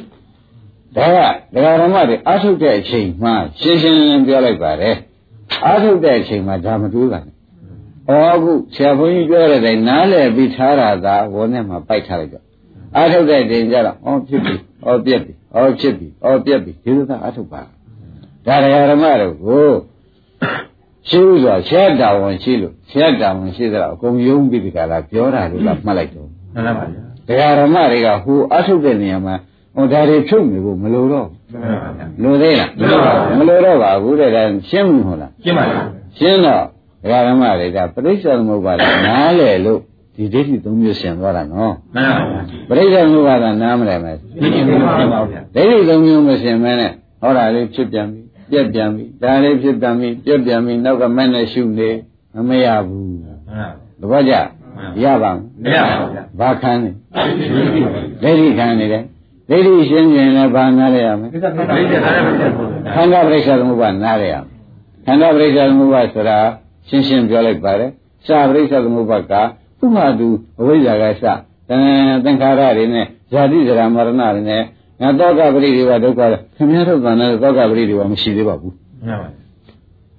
[0.95, 1.17] ဒါက
[1.53, 4.95] ဒကာဓမ္မတွေအာထုတ်တဲ့အချိန်မှရှင်းရှင်းလင်းလင်းပြောလိုက်ပါတယ်
[5.65, 7.33] အာထုတ်တဲ့အချိန်မှာဒါမတွေးပါနဲ့
[8.09, 12.45] ဩအခုဆရာဘုန်းကြီးပြောတဲ့တိုင်နားလည်ပြီးထားတာသာဝန်းထဲမှာပိုက်ထားလိုက်တော့
[12.95, 14.55] အာထုတ်တဲ့တင်ကြတော့ဩဖြစ်ပြီ
[14.87, 17.61] ဩပြက်ပြီဩဖြစ်ပြီဩပြက်ပြီဒီလိုသာအာထုတ်ပါ
[18.45, 19.67] ဒါဒကာဓမ္မတို့ကို
[21.09, 29.35] ရှိဥစွာဆရာတာဝန်ရှိလို့ဆရာတာဝန်ရှိတော့အကုန်ယုံပြီးဒီကလာပြောတာလို့ကမှတ်လိုက်တော့မှန်ပါဗျာ တရားဓမ္မတွေကဟိုအထုတ်တဲ့နေရာမှာ
[29.75, 31.27] ဟိုဒါတွေဖြုတ်နေဖို့မလိုတော့
[32.23, 32.69] လိုသေးလား
[33.37, 36.63] မလိုတော့ပါဘူးတဲ့ဒါရှင်းမှုဟုတ်လားရှင်းပါလားရှင်းတော့
[37.03, 39.79] တရားဓမ္မတွေကပရိစ္ဆေသမုပ္ပါဒနားလေလို့
[40.15, 42.09] ဒီဒိဋ္ဌိသုံးမျိုးရှင်းသွားတာနော်မှန်
[42.67, 51.89] ပါဗျာပရိစ္ဆေသမုပ္ပါဒနားမလဲမယ်ဒိဋ္ဌိသုံးမျိုးရှင်းပါဗျာဒိဋ္ဌိသုံးမျိုးမရှင်းမဲနဲ့ဟောတာလေးဖြစ်ပြန်ပြီပြက်ပြန်ပြီဒါလေးဖြစ်ပြန်ပြီပြက်ပြန်ပြီနောက်ကမဲ့နဲ့ရှုနေ
[52.35, 53.65] မမရဘူးမှန်ပါ
[54.01, 54.47] တပည့်
[54.95, 56.89] ကြရပါမမရပါဘူးဗျာဘာခံနေ
[58.23, 59.03] ဒိဋ္ဌိခံနေတယ်
[59.49, 64.53] ဒိဋ္ဌိရှင်းရင်လည်းဘာနားရရမလဲကိစ္စကိစ္စဒါလည်းမဖြစ်ဘူးခန္ဓာပရိစ္ဆေသမုပ္ပါနားရရမယ်
[65.05, 66.37] ခန္ဓာပရိစ္ဆေသမုပ္ပါဆိုတာ
[66.87, 67.91] ရှင်းရှင်းပြောလိုက်ပါတယ်
[68.25, 69.33] စာပရိစ္ဆေသမုပ္ပါက
[69.79, 70.27] သူ့မှာသူ
[70.59, 71.23] အဝိဇ္ဇာကစ
[71.69, 71.77] သံ
[72.23, 74.15] သင်္ခါရတွေနဲ့ဇာတိဇရာမရဏတွေ
[74.49, 74.61] နဲ့
[75.01, 76.21] ငါတောကပရိဒီဝဒုက္ခ
[76.55, 78.73] ခင်ဗျားတို့ကလည်းတောကပရိဒီဝမရှိသေးပါဘူး
[79.05, 79.43] မရပါဘူး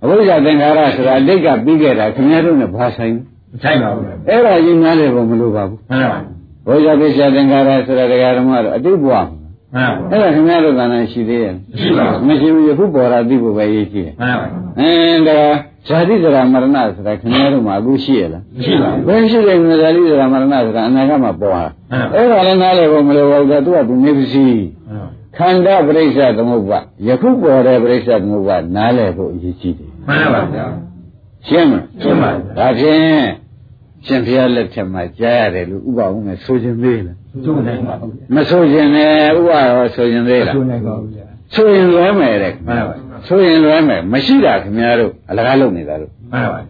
[0.03, 3.15] အဝိဇ္ဇာသင်္ခါရဆိုတာအတိတ်ကပြီးခဲ့တာခင်ဗျားတို့နဲ့ဘာဆိုင်
[3.55, 6.33] မဆိုင်ပါဘူးအဲ့ဒါရင်နားတယ်ဘုံမလို့ပါဘူးမှန်ပါဘူး
[6.67, 9.23] ဘုရားပိစ္ဆာသင်္ခါရဆိုတာတရားဓမ္မတော့အတိတ်ဘဝမှာ
[9.75, 15.39] မှန်ပါဘူးအဲ့ဒါခင်ဗျားတို့ကလည်းရှိသေးရဲ့မရှိပါဘူးမရှိဘူးယခုပေါ်တာသိဖို့ပဲရေးကြည့်တယ်မှန်ပါဘူးအင်းဒါ
[15.89, 24.47] ဇာတိဇရာမရဏဆိုတာခင်ဗျားတို့မှာအခုရှိရလားမရှိပါဘူးဘယ်ရှိတယ်ဇာတိဇရာမရဏဆိုတာအနာဂတ်မှာပေါ်လာမှန်ပါအဲ့ဒါလည်းနားလေဘုံမလို့ပါဘူးသူကသူနေပစီ
[24.89, 30.67] မှန်ပါခန္ဓာပရိစ္ဆသမုပ္ပါယခုပေါ်တဲ့ပရိစ္ဆသမုပ္ပါနားလေဖို့အရေးကြီးတယ်မှန်ပါဗျာ
[31.49, 33.44] ရှင်းမလားရှင်းပါပြီဒါဖြင့်
[34.07, 42.95] ရှင်ဘုရားလက်ထက်မှာကြားရတယ်လို့ဥပအောင်နဲ့ဆိုခြင်းသေးလားကျိုးနိုင်ပါဘူးဗျာမဆိုခြင်းနဲ့ဥပရောဆိုခြင်းသေးလားကျိုးနိုင်ပါဘူးဗျာဆိုရင်လွဲမယ်တဲ့မှန်ပါပါ
[43.29, 46.61] ဆိုရင်လွဲမယ်မရှိတာခင်ဗျားတို့အလကားလုပ်နေတာလို့မှန်ပါပါ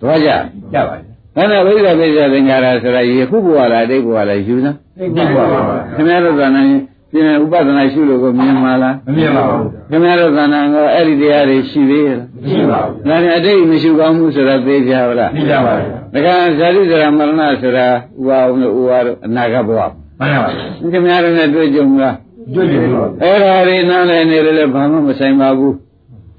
[0.00, 0.30] တော့ကြ
[0.72, 4.76] ကြပါပြီဒါနဲ့ဘိဓိပိစ္ဆသင်္ကာရဆိုတာယခုဘဝလားအတိတ်ဘဝလားယူစမ်း
[5.16, 5.60] သိပါပါ
[5.94, 6.80] ခင်ဗျားတို့ကလည်း
[7.12, 17.86] ပြင်ဥပဒနာရှုလို့ကိုမြင်မှာလားမမြင်ပါဘူးခင်ဗျားတို့ကလည်းငေါအဲ့ဒီတရားတွေရှိသေးရဲ့လားမရှိပါဘူးဒါနဲ့အတိတ်မရှိကောင်းမှုဆိုတာသိကြပါလားသိကြပါပြီ ဒါကဇာတိဇရာမရဏဆိုတာ
[18.18, 20.50] ဥပါအောင်လို့ဥပါတော့အနာဂတ်ဘဝမှန်ပါပါ
[20.92, 22.16] ခင်ဗျားတို့နဲ့တွေ့ကြုံလား
[22.54, 25.74] ကျွတ်ကြည့်ပါအဲ့ဒါတွေနားလည်နေတယ်လည်းဘာမှမဆိုင်ပါဘူး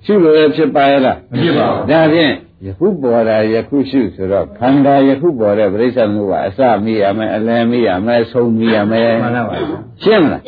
[0.06, 2.34] ရှုလို့ရဖြစ်ပါရဲ့လားမဖြစ်ပါဘူးဒါဖြင့်
[2.66, 9.56] ယခုပေါ်တာယခုရှုဆိုတော့ခန္ဓာယခုပေါ်တဲ့ပြိဿမှုကအစမိရမယ်အလယ်မိရမယ်ဆုံးမိရမယ်မှန်ပါပါ
[10.04, 10.42] ရှင်းမလား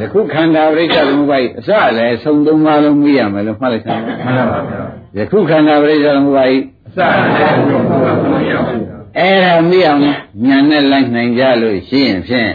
[0.00, 4.82] ယခုခန္ဓာပြိဿမှုကအစလည်းဆုံးသုံးပါးလုံးမိရမယ်လို့မှတ်လိုက်စမ်းမှန်ပါပါဗျာ
[5.18, 7.32] ယခုခန္ဓာပြိဿမှုကအအ စလည်း
[7.88, 8.84] ဘုရားမရပါဘူး
[9.18, 10.00] အဲ့ဒါမိအောင်
[10.46, 12.50] ညာနဲ့လိုက်နိုင်ကြလို့ရှိရင်ဖြင့်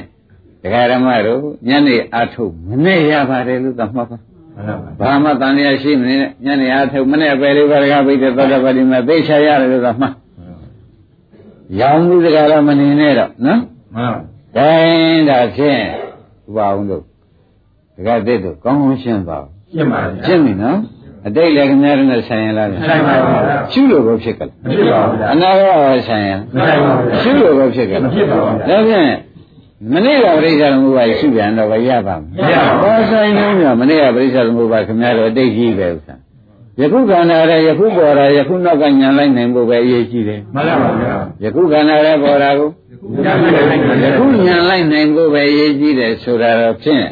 [0.64, 10.14] ဒကာဓမ္မတို့ညနေအာထုတ်မနဲ့ရပါတယ်လို့သတ်မှတ်ပါမှန်ပါပါဘာမှတန်လျာရှိမနေနဲ့ညနေအားထုတ်မနဲ့ပဲလေးပါးတကားပိတ်တဲ့သတ္တပတိမှာသိချရတယ်လို့သာမှတ်
[11.80, 13.62] ရောင်မှုစကားတော့မနေနဲ့တော့နော်
[13.96, 14.22] မှန်ပါ
[14.58, 15.82] ဒိုင်းဒါဖြင့်
[16.48, 17.04] ဥပအောင်တို့
[17.96, 20.78] ဒကာသစ်တို့ကောင်းကောင်းရှင်းပါဦးရှင်းပါဗျာရှင်းပြီနော်
[21.28, 29.12] အတိတ်လည်းခင်ဗျားတို့နဲ့ဆိုင်ရလားဆိုင်ပါပါဗျာရှုလို့ကိုဖြစ်ကြလားမဖြစ်ပါဘူးဗျာအနာဂတ်ရောဆိုင်ရမဆိုင်ပါဘူးဗျာရှုလို့ကိုဖြစ်ကြလားမဖြစ်ပါဘူးဗျာဒါဖြင့်
[29.94, 36.16] မနေ့ကပြိဿသမုပ္ပါရှုပြန်တော့ဘယ်ရပါမမရပါဘူးဘာဆိုင်လုံးညမနေ့ကပြိဿသမုပ္ပါခင်ဗျားတို့အတိတ်ကြီးပဲဥစ္စာ
[36.82, 42.70] ယခုခန္ဓာရဲ့ယခုပေါ်တာယခုနောက်ကညာလိုက်နိုင်ဖို့ပဲအရေးကြီးတယ်မှန်ပါဗျာယခုခန္ဓာရဲ့ပေါ်တာကို
[44.06, 47.06] ယခုညာလိုက်နိုင်ဖို့ပဲအရေးကြီးတယ်ဆိုတာတော့ဖြင့်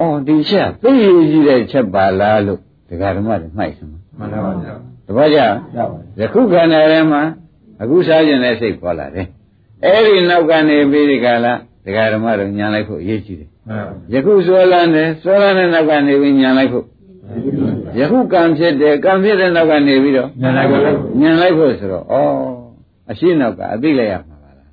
[0.00, 4.74] အော်ဒီချက်သိအရေးကြီးတဲ့ချက်ပါလားလို့ ဒကာဓမ္မတွေမှိုက်စမ်းမှန်ပါဗျာ
[5.06, 7.22] တပည့်ကြရပါယခုခန္ဓာထဲမှာ
[7.82, 9.26] အခုစားခြင်းတဲ့စိတ်ပေါ်လာတယ်
[9.84, 11.52] အဲ့ဒီနောက်ကနေပြီးဒီကလာ
[11.84, 16.84] ဒကာဓမ္မတို့ညာလိုက်ဖို့အရေးကြီးတယ်မှန်ပါယခုစွဲလန်းတယ်စွဲလန်းတဲ့နောက်ကနေပြီးညာလိုက်ဖို့
[17.98, 22.14] ယခုကံဖြစ်တယ်ကံဖြစ်တဲ့နောက်ကနေပြီးတော့ညလိုက်ပါလားညာလိုက်ဖို့ဆိုတော့ဩ
[23.10, 24.68] အရှိနောက်ကအသိလိုက်ရမှာပါလား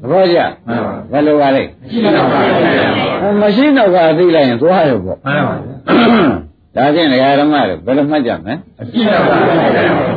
[0.00, 9.36] သဘောကျမှန်ပါဘယ်လိုပါလဲရှိတော့ပါဗျာမရှိနောက်ကအသိလိုက်ရင်သွားရပေါ့မှန်ပါဗျာ ဒါဖြင့်ဒကာဓမ္မတို့ဘယ်လိုမှတ်ကြမလဲအရှိတော့ပါ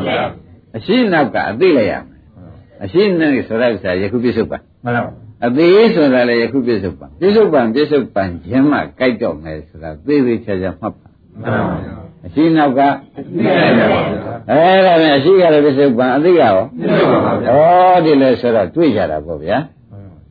[0.07, 0.25] ဗျာ
[0.75, 2.19] အရှိနောက်ကအသိလိုက်ရမယ်
[2.83, 5.11] အရှိနဲ့ဆိုတဲ့ဥစ္စာယခုပြစ္ဆုတ်ပါမှန်ပါ
[5.45, 11.07] အသေးဆိုတာလည်းယခုပြစ္ဆုတ်ပါပြစ္ဆုတ်ပံပြစ္ဆုတ်ပံခြင်းမှကြိုက်တော့မယ်ဆိုတာသိသိချာချာမှတ်ပါ
[11.41, 11.93] မှန်ပါဗျာ
[12.25, 12.81] အရှိနောက်က
[13.35, 17.51] သိရပါဗျာအဲဒါနဲ့အရှိကလည်းပြစ္ဆုတ်ပံအသိကရောသိပါပါဗျာ
[17.93, 19.57] ဩဒီလေဆိုတော့တွေ့ကြတာပေါ့ဗျာ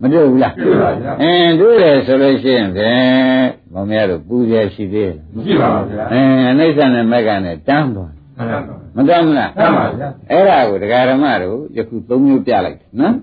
[0.01, 8.61] မတွေ့ဘူးလားတွေ့ပါဗျာအင်းတွေ့တယ်ဆိုလို့ရှိရင်ဖြင့်မောင်မရတို့ပူရရှိသေးလားမရှိပါဘူးဗျာအင်းအနိစ္စနဲ့မက္ကနဲ့တန်းသွားမှန်ပါ
[8.97, 13.15] မတမ်းဘူးလားမှန်ပါဗျာအဲ့ဒါကိုဒကာဓမ္မတို့ယခုသုံးမျိုးပြလိုက်တယ်နော်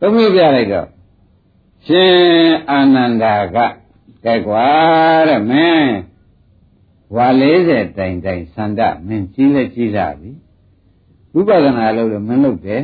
[0.00, 0.86] သုံးမျိုးပြလိုက်တော့
[1.86, 2.14] ရှင်
[2.70, 3.56] အာနန္ဒာက
[4.24, 4.66] ကဲကွာ
[5.28, 5.92] တဲ့မင်း
[7.16, 7.26] ဝါ
[7.62, 10.30] 40တိုင်တိုင်သန္တမင်းကြီးလက်ကြီးလာပြီ
[11.34, 12.82] ဝိပဿနာလုပ်လို့မင်းလုပ်တယ်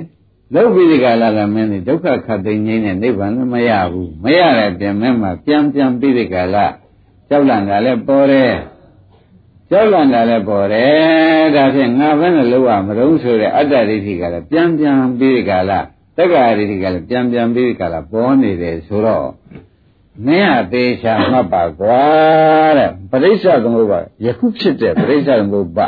[0.54, 6.66] လုပ်ပြီးဒီကလာလာမင်းဒီဒုက္ခခတ်သိမ်းငိမ့်တဲ့နိဗ္ဗာန်လည်းမရဘူးမရတဲ့ပြင်မင်းမှာပြန်ပြန်ပြီးဒီကလာ
[7.28, 8.54] ကြောက်လန့်တာလည်းပေါ်တယ်
[9.70, 15.80] ကြောက်လန့်တာလည်းပေါ်တယ်ဒါဖြင့်ငါဘယ်နဲ့လောက်ရမလို့ဆိုတဲ့အတ္တဒိဋ္ဌိကလည်းပြန်ပြန်ပြီးဒီကလာ
[16.16, 19.28] တက္ကရာဒိဋ္ဌိကလည်းပြန်ပြန်ပြီးဒီကလာပေါ်နေတယ်ဆိုတော့
[20.26, 22.02] မင်းဟာသေချာမှတ်ပါကွာ
[22.78, 25.86] တဲ့ပရိစ္ဆသမုပ္ပါယခုဖြစ်တဲ့ပရိစ္ဆသမုပ္ပါ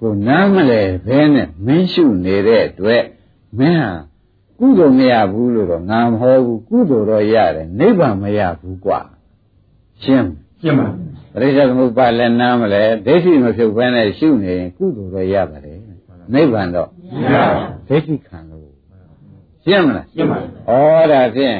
[0.00, 3.04] ကိုနားမလဲဘဲနဲ့မင်းရှုနေတဲ့အတွက်
[3.58, 3.92] မင်းဟာ
[4.58, 9.00] ကုသိုလ်မရဘူးလို့တော့ငါမဟောဘူးကုသိုလ်တော့ရတယ်နိဗ္ဗာန်မရဘူးကွာ
[10.02, 10.28] ရှင်း
[10.60, 10.88] ရှင်းပါ
[11.32, 15.78] ပရိစ္ဆသမုပ္ပါလည်းနားမလဲဒိဋ္ဌိမဖြုတ်ဘဲနဲ့ရှုနေရင်ကုသိုလ်တော့ရပါတယ်
[16.34, 16.88] နိဗ္ဗာန်တော့
[17.32, 17.44] ရပါ
[17.88, 18.68] ဒိဋ္ဌိခံလို့
[19.64, 21.58] ရှင်းမလားရှင်းပါဩပြီဒါဖြင့်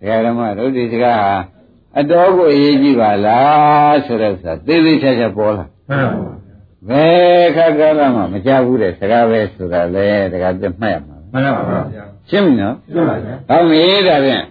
[0.00, 1.34] ဒကာဓမ္မတို့ဒီစကားဟာ
[1.98, 6.42] အတော်ကိုအရေးကြီးပါလားဆိုတဲ့ဥစ္စာသေသေးချာချာပေါ်လာမှန်ပါ
[6.88, 14.44] ဘယ်ခါကာလမှမကြဘူးတဲ့စကားပဲဆိုတာလေတကားပြမှတ်ရမှာ မှန်ပါပါဗျာရှင်းပြီနော်ရှင်းပါဗျာဟောမေးဒါဖြင့်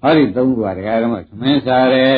[0.00, 2.16] ဟောဒီသုံးခုကဒကာဓမ္မသမင်းစားတယ်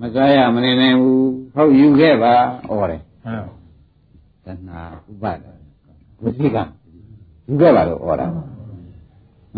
[0.00, 2.34] မစားရမနေနိုင်ဘူးဟုတ်ယူခဲ့ပါ
[2.68, 3.54] ဩတယ်မှန်ပါ
[4.44, 5.38] တဏှာဥပါဒ
[6.22, 6.58] ဝိသိက
[7.48, 8.26] ယူခဲ့ပါလို့ဩတာ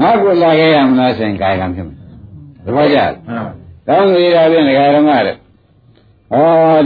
[0.01, 1.99] ငါကိုလာခဲ့ရမလားဆိုရင်ကာယကံဖြစ်မယ်
[2.65, 3.53] သဘောကျလားမှန်ပါ
[3.89, 5.37] ကောင်းပြီဒါဖြင့်ဒကာဓမ္မတဲ့
[6.35, 6.37] ဩ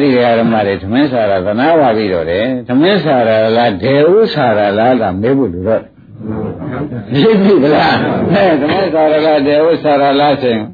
[0.00, 5.82] ဒီဒကာဓမ္မတွေသမင်းစားတာသနာပါပြီတော့တယ်သမင်းစားတာလားဒေဥစားတာလားလားမေးဖို့လူတော့
[7.12, 7.96] သိပြီဗလား
[8.32, 10.64] အဲသမင်းစားတာလားဒေဥစားတာလားဆိုရင်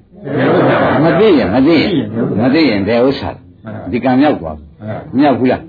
[1.05, 1.93] မသိရင်မသိရင်
[2.41, 3.37] မသိရင်ဒေဥစား
[3.91, 4.67] ဒီကံရောက်သွားပြီ
[5.19, 5.63] မြောက်ဘူးလား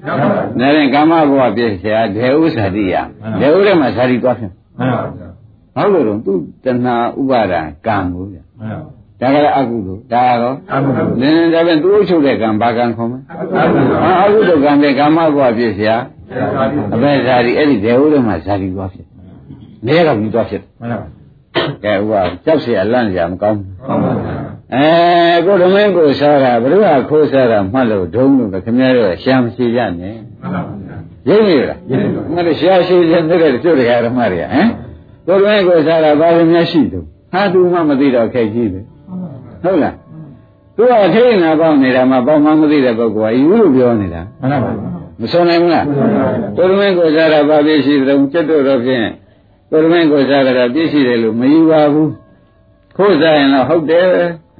[0.59, 2.95] နဲရင်ကာမဘဝပြည့်စရာဒေဥဇာတိယ
[3.39, 5.29] ဒေဥထဲမှာဇာတိသွားဖြစ်မှန်ပါဗျာ
[5.75, 15.97] ဘာလို့လဲတော့သူတဏှာဥပါဒံကံကိုဗျမှန်ပါဒါကလည်းအကုသိုလ်ဒါရောအကုသိုလ်နင်းဒါပြန်သူ့အချုပ်တဲ့ကံဘာကံခေါ်မလဲအကုသိုလ်အာအကုသိုလ်ကံတဲ့ကာမဘဝပြည့်စရာ
[16.51, 19.05] သာတိအဘယ်ဇာတိအဲ့ဒီဒေဥထဲမှာဇာတိသွားဖြစ်
[19.86, 20.98] နေတော့ပြီးသွားဖြစ် မှန်ပါ
[21.84, 24.34] ကဲဥပါကြောက်เสียလန့်เสียမကောင်းဘူး မှန်ပါဗျာ
[24.74, 30.96] အဲကိုဓမင်းကိုစားတာဘုရားခိုးစားတာမှတ်လို့ဒုံလို့ပဲခင်ဗျားတို့ရှာမရှိကြနဲ့ မှန်ပါဗျာ
[31.28, 34.68] ရိပ်နေလား ရိပ်နေပါ ငါတို့ရှာရှိခြင်းတဲ့ကျုပ်တရားဓမ္မတွေကဟမ်
[35.26, 38.80] ကိုဓမင်းကိုစားတာဘာလို့များရှိတုံးဟာသူမှမသိတော့ခက်ကြီးပဲ
[39.62, 39.94] ဟုတ်လား
[40.76, 45.84] သူကထိတ်နာပေါက်နေတာမှပေါက်မှမသိတဲ့ပုဂ္ဂိုလ်ကယူလို့ပြောနေတာ မှန်ပါဗျာ မစွန်နိုင်ဘူးလား
[46.56, 49.06] ကိုဓမင်းကိုစားတာဘာပြည့်ရှိတုံးကျက်တော့တော့ဖြင့်
[49.74, 52.10] ကိုဓမင်းကိုစားတာပြည့်ရှိတယ်လို့မယူပါဘူး
[52.96, 54.06] ခိုးစားရင်တော့ဟုတ်တယ်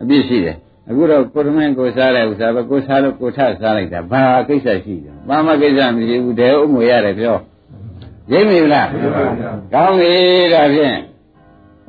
[0.03, 0.57] အပြည့်ရှိတယ်
[0.89, 7.37] အခုတော့ကိုဓမင်းကိုစားတဲ့ဥစ္စာပဲကိုစားလို့ကိုထစားလိုက်တာဘာကိစ္စရှိတယ်ဘာမှကိစ္စမရှိဘူးတဲဥမွေရတယ်ပြော
[8.33, 10.13] ရိပ်မိလား မှန်ပါဗျာ ကောင်းပြီ
[10.53, 10.97] ဒါဖြင့်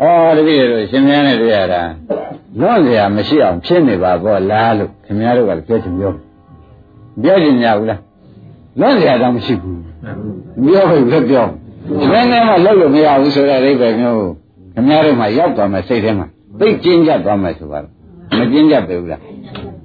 [0.02, 0.04] ဩ
[0.38, 1.84] တပည့်တို့ရှင်မင်းနဲ့တွေ့ရတာ
[2.60, 6.12] လွန်เสียမရှိအောင်ဖြစ်နေပါဘောလားလို့ခင်ဗျားတို့ကပြောချင်ပြော
[7.24, 8.02] ပြောချင်ကြဘူးလား
[8.80, 9.82] လွန်เสียတော့မရှိဘူး
[10.66, 11.46] ပြောဖို့လည်းပြော
[12.11, 14.23] ဘယ်နဲ့မှလောက်လို့မရဘူးဆိုတဲ့အိဗယ်မျိုး
[14.75, 16.27] ခင်ဗျားတို့မှရောက်သွားမယ်စိတ်ထဲမှာ
[16.61, 17.93] သိကျင်းကြသွားမယ်ဆိုပါတော့
[18.39, 19.21] မကျင်းကြပေဘူးလား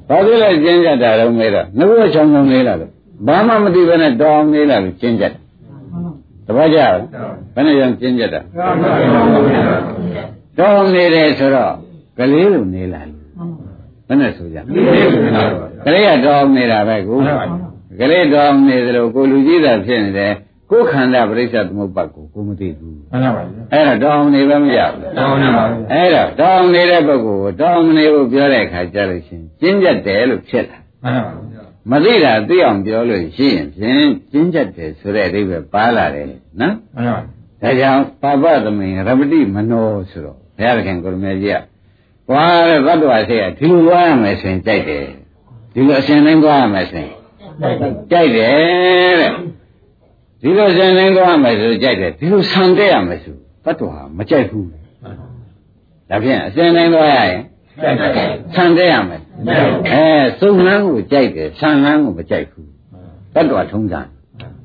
[0.10, 2.92] ဘာလို့လဲကျင်းကြတာတော့မဲတော့ငါတို့ချောင်းချောင်းလေးလာလို့
[3.28, 5.34] ဘာမှမသိဘဲနဲ့တောင်းလေးလာလို့ကျင်းကြတယ်
[6.46, 6.94] တပည့်ကြလား
[7.56, 8.92] ဘယ်နဲ့ကြောင့်ကျင်းကြတာမှန်ပါ
[9.50, 9.64] ဗျာ
[10.58, 11.74] တောင်းနေတယ်ဆိုတော့
[12.18, 13.22] ကလေးလိုနေလာလို့
[14.08, 14.58] ဘယ်နဲ့ဆိုကြ
[15.86, 17.20] ကလေးကတောင်းနေတာပဲကို
[18.00, 20.34] ကလေးတောင်းနေသလိုကိုလူကြီးသာဖြစ်နေတယ်
[20.72, 36.26] ကိုယ်ခန္ဓာပရိစ္ဆေသမုပ္ပါကိုကိုမသိဘူးမှန်ပါဗျာအဲ့တော့တောင်းနေပဲမရဘူးတောင်းနေပါဗျာအဲ့တော့တောင်းနေတဲ့ပုဂ္ဂိုလ်ကိုတောင်းနေဖို့ပြောတဲ့အခါကျလို့ရှိရင်ကျင့်ကြက်တယ်လို့ဖြစ်လာမှန်ပါဗျာမသိတာသိအောင်ပြောလို့ရှိရင်ဖြင့်ကျင့်ကြက်တယ်ဆိုတဲ့အဓိပ္ပာယ်ပါလာတယ်
[36.62, 37.18] နော်မှန်ပါ
[37.62, 41.64] ဒါကြောင့်ပါပသမိန်ရပတိမနောဆိုတော့ဘုရားသခင်ကိုရမေကြီးက
[42.28, 45.06] ကွာတဲ့သတ္တဝါစိတ်ကဒီလိုသွားရမယ်ဆိုရင်ကြိုက်တယ်
[45.74, 47.14] ဒီလိုအစဉ်တိုင်းသွားရမယ်ဆိုရင်
[48.12, 49.32] ကြိုက်တယ်တဲ့
[50.42, 54.68] ဒီလိုအစဉ်တိုင်းသွားရမယ်ဆိုကြိုက်တယ်ဒီလိုဆံတက်ရမယ်ဆိုသတ္တဝါမကြိုက်ဘူး
[56.10, 57.42] ဒါဖြင့်အစဉ်တိုင်းသွားရရင်
[58.56, 59.22] ဆံတက်ရမယ်
[59.92, 60.06] အဲ
[60.40, 62.68] စုံလန်းကိုကြိုက်တယ်ဆံလန်းကိုမကြိုက်ဘူး
[63.34, 64.02] သတ္တဝါထုံးစံ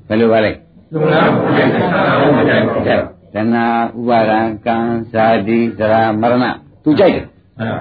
[0.08, 0.52] ဘယ်လိုပါလဲ
[0.92, 2.90] သုလားဘုရားဆရာတော်ဘုရားကိုတ
[3.34, 3.66] ဏှာ
[3.98, 4.76] ဥပါဒံကံ
[5.12, 6.44] ဇာတိသရမရဏ
[6.84, 7.78] သူကြိုက်တယ်မှန်ပါ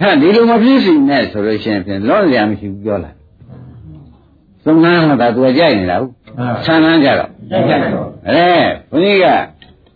[0.00, 3.10] ဟာဒီလိုမပြည့်စုံနဲ့ဆိုလို့ရှိရင်ဖြင့်လွန်ရမရှိဘူးပြောလာ
[4.64, 6.12] သုံးနာမှာဒါသူကကြိုက်နေတာဟုတ်
[6.64, 8.42] ဆန်းလန်းကြတော့ကြိုက်ကြတော့အဲ
[8.90, 9.26] ဘုန်းကြီးက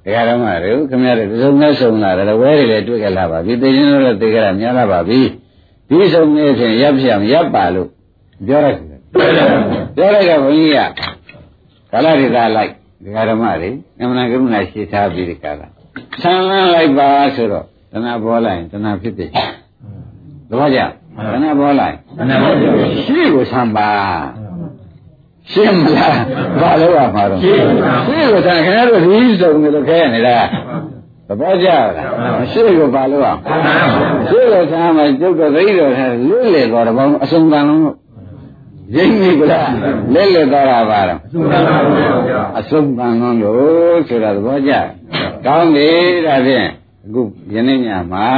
[0.05, 5.21] တရားတော်မှာလေခင်ဗျားတို့သုံးနဲ့ဆုံလာတယ်ဝဲတွေလည်းတွေ့ကြလာပါပြီသိချင်းတို့သိကြတာများလာပါပြီ
[5.89, 7.89] ဒီဆုံးနေဖြင့်ရပ်ပြအောင်ရပ်ပါလို့
[8.47, 8.77] ပြောရတယ်
[9.97, 10.81] ပြောလိုက်ကဘုန်းကြီးက
[11.93, 12.71] ကာလရိသာလိုက်
[13.05, 15.63] ဒကာဓမ္မတွေအမှန်ကရုဏာရှိထားပြီးဒီကာလ
[16.23, 19.31] ဆန်းလန်းလိုက်ပါဆိုတော့တဏှာပေါ်လိုက်ရင်တဏှာဖြစ်ဖြစ်
[20.49, 22.73] သဘောကျတဏှာပေါ်လိုက်မှန်ပါဗျာ
[23.07, 23.91] ရှိကိုဆံပါ
[25.53, 26.19] ရှင်းမလား
[26.61, 30.39] ဘာလို့ရမှာတော့ရှင်းပါရှိကိုဆံခင်ဗျားတို့ဒီစုံနေလို့ခဲနေတာ
[31.29, 33.27] သဘောကျလားရှိကိုဘာလို့ရ
[34.29, 37.97] ရှိကိုဆံမှာကျုပ်တို့သိတော်ထားလွတ်လေတော်တပေါင်းအစုံတန်လုံးလို့
[38.97, 39.69] ရင်းမိကလား
[40.15, 44.73] လက်လက်တော်တာပါတော့သုလားဘုရားဗျာအစုံတန်လုံးလို့ဆိုတာသဘောကျ
[45.47, 45.91] ကောင်းပြီ
[46.27, 46.67] ဒါဖြင့်
[47.05, 47.23] အခု
[47.55, 48.29] ယနေ့ညမှာ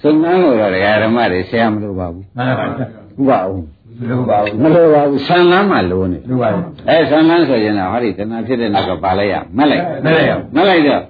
[0.00, 2.86] စုံတန်လို့တော့ဒကာဓမ္မတွေဆရာမလို့ပါဘူးမှန်ပါဗျာ
[3.20, 3.62] ဥပအောင်
[4.10, 11.02] လူပါဘူးမလိုပါဘူးဆံလန်းမှလိုနေလူပါဘူးအဲဆံလန်းဆိုရင်တော့ဟောဒီတဏှာဖြစ်တဲ့နောက်ကပါလိုက်ရမက်လိုက်မလိုက်ရမက်လိုက်တော့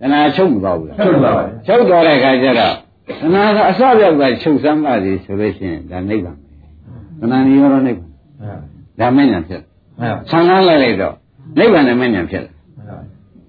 [0.00, 2.72] တဏှာချုပ်မသွားဘူးလားချုပ်ပါပါချုပ်သွားတဲ့အခါကျတော့
[3.20, 6.36] တဏှာကအစပြောက်ကချုပ်စမ်းပါစီဆိုလို့ရှိရင်ဒါနိဗ္ဗာန်
[7.18, 8.60] ပဲတဏှာနိရောဓနိဗ္ဗာန်
[9.00, 9.62] ဒါမဉ္ဇဉ်ဖြစ်
[9.98, 11.14] မှန်ပါဆံလန်းလိုက်လိုက်တော့
[11.58, 12.96] နိဗ္ဗာန်နဲ့မဉ္ဇဉ်ဖြစ်လာ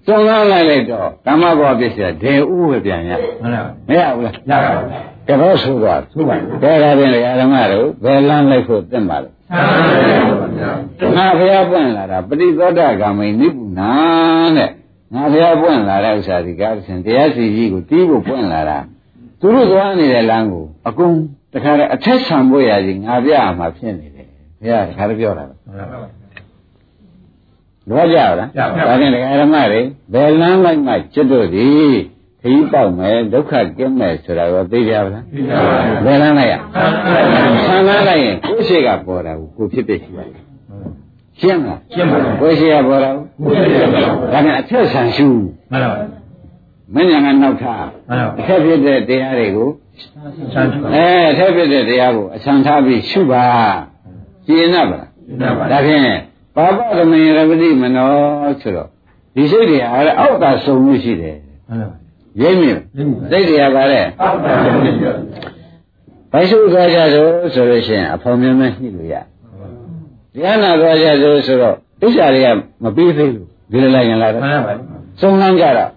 [0.06, 3.10] ဆစုံလန်းလိုက်လိုက်တော့ဓမ္မဘောပစ္စည်းဒေဥပဲပြန်ရ
[3.42, 9.28] မှန်ပါမရဘူးလားရပါဘူး တဘောဆိုသွားသူ့ပါဒါကပြင်လေအရမတို့ဘယ်လမ်းလိုက်ဖို့တင်ပါလဲ
[11.16, 14.70] ငါဘုရားပွင့်လာတာပฏิသောတာဂမိနိဗ္ဗာန်တဲ့
[15.14, 18.78] ငါဘုရားပွင့်လာတဲ့ဥစ္စာဒီကားရှင်တရားစီကြီးကိုတီးဖို့ပွင့်လာတာ
[19.40, 21.12] သူတို့သွားနေတဲ့လမ်းကိုအကုန်
[21.52, 24.26] တခါတည်းအထက်ဆံဖို့ရကြီးငါပြရမှာဖြစ်နေတယ်
[24.60, 25.54] ဘုရားတခါတည်းပြောတာပါ
[27.88, 28.44] လောကြလားဒါ
[29.00, 29.80] ဖြင့်တရားဓမ္မတွေ
[30.12, 31.96] ဘယ်လမ်းလိုက်မှကျွတ်တို့သည်
[32.46, 36.84] ခရီးပေါက်မယ်ဒုက္ခကင်းမယ်ဆိုတာတော့သိကြပါလားသိပါပါဘယ်လမ်းလိုက်ရသာပါ
[37.66, 40.42] ဆံလမ်းလိုက်ရင်ကိုယ်ရှိကပေါ်တာကိုကိုဖြစ်ဖြစ်ရှိပါတယ်
[41.40, 44.00] ရှင်းမလားရှင်းပါပါကိုယ်ရှိကပေါ်တာကိုဘုရားပါ
[44.32, 45.26] ဒါနဲ့အထက်ဆံရှု
[45.72, 45.92] မှန်ပါ
[46.94, 49.68] မဉ္ဇဏ်ကနောက်ထားမှန်ပါအထက်ဖြစ်တဲ့တရားတွေကို
[50.52, 53.44] ချမ်းသာအဲအထက်ဖြစ်တဲ့တရားကိုအဆံထားပြီးရှုပါ
[54.46, 56.02] ရှင်းရပါလားသာပါဒါဖြင့်
[56.56, 58.10] ပါပသမေရပတိမနော
[58.60, 58.88] ဆိုတော့
[59.34, 61.36] ဒီစိတ်တွေအားလည်းအောက်ကစုံလို့ရှိတယ်
[61.68, 62.05] မှန်ပါ
[62.40, 62.78] ရိမ့်မြင်
[63.30, 65.18] စိတ်တွေကပါလေအောက်ပါဘုရား
[66.32, 72.48] ဘိုက်ရှုသွားကြဆိုဆိုလို့ရှိရင်အဖော်မြင်မဲ့နှိလို့ရတရားနာသွားကြဆိုဆိုတော့ဣစ္ဆာတွေက
[72.82, 74.74] မပြီးသေးလို့ဒီလိုလိုက်ရင်လာတော့မှန်ပါ
[75.20, 75.90] စုံလန်းကြတော့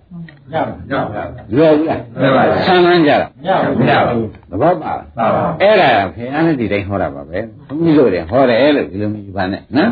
[0.54, 1.24] ရပါရပါ
[1.56, 3.58] လွယ်ဘူးလားလွယ်ပါဘူးဆန်းလန်းကြတော့ရပါ
[3.90, 4.14] ရပါ
[4.52, 9.90] သဘောပါလားပါပါအဲ့ဒါကဖေအားနဲ့ဒီတိုင်းဟောတာပါပဲဘုန်းကြီးတို့တွေဟောတယ်လို့ဒီလိုမျိုးပါနဲ့နော်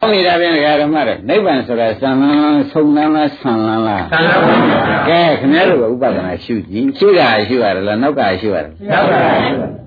[0.00, 9.20] ဟောနေတာပြန်ဓမ္မတွေနိဗ္ဗာန်ဆိုတာဆံလန်းလားဆုံလန်းလားဆံလန်းလားသံဃာပါဗျာကဲခင်ဗျားတို့ကဥပဒနာရှုကြည့်ရှေ့ကရှုရတယ်လားနောက်ကရှုရတယ်ရပါ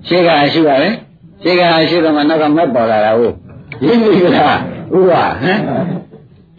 [0.06, 0.94] ရှေ့ကရှုရတယ်
[1.42, 3.34] ရှေ့ကရှုတော့မှနောက်ကမက်ပေါ်လာတာဟုတ်
[3.84, 4.58] ရင်းပြီလား
[4.94, 5.58] ဥပဟမ်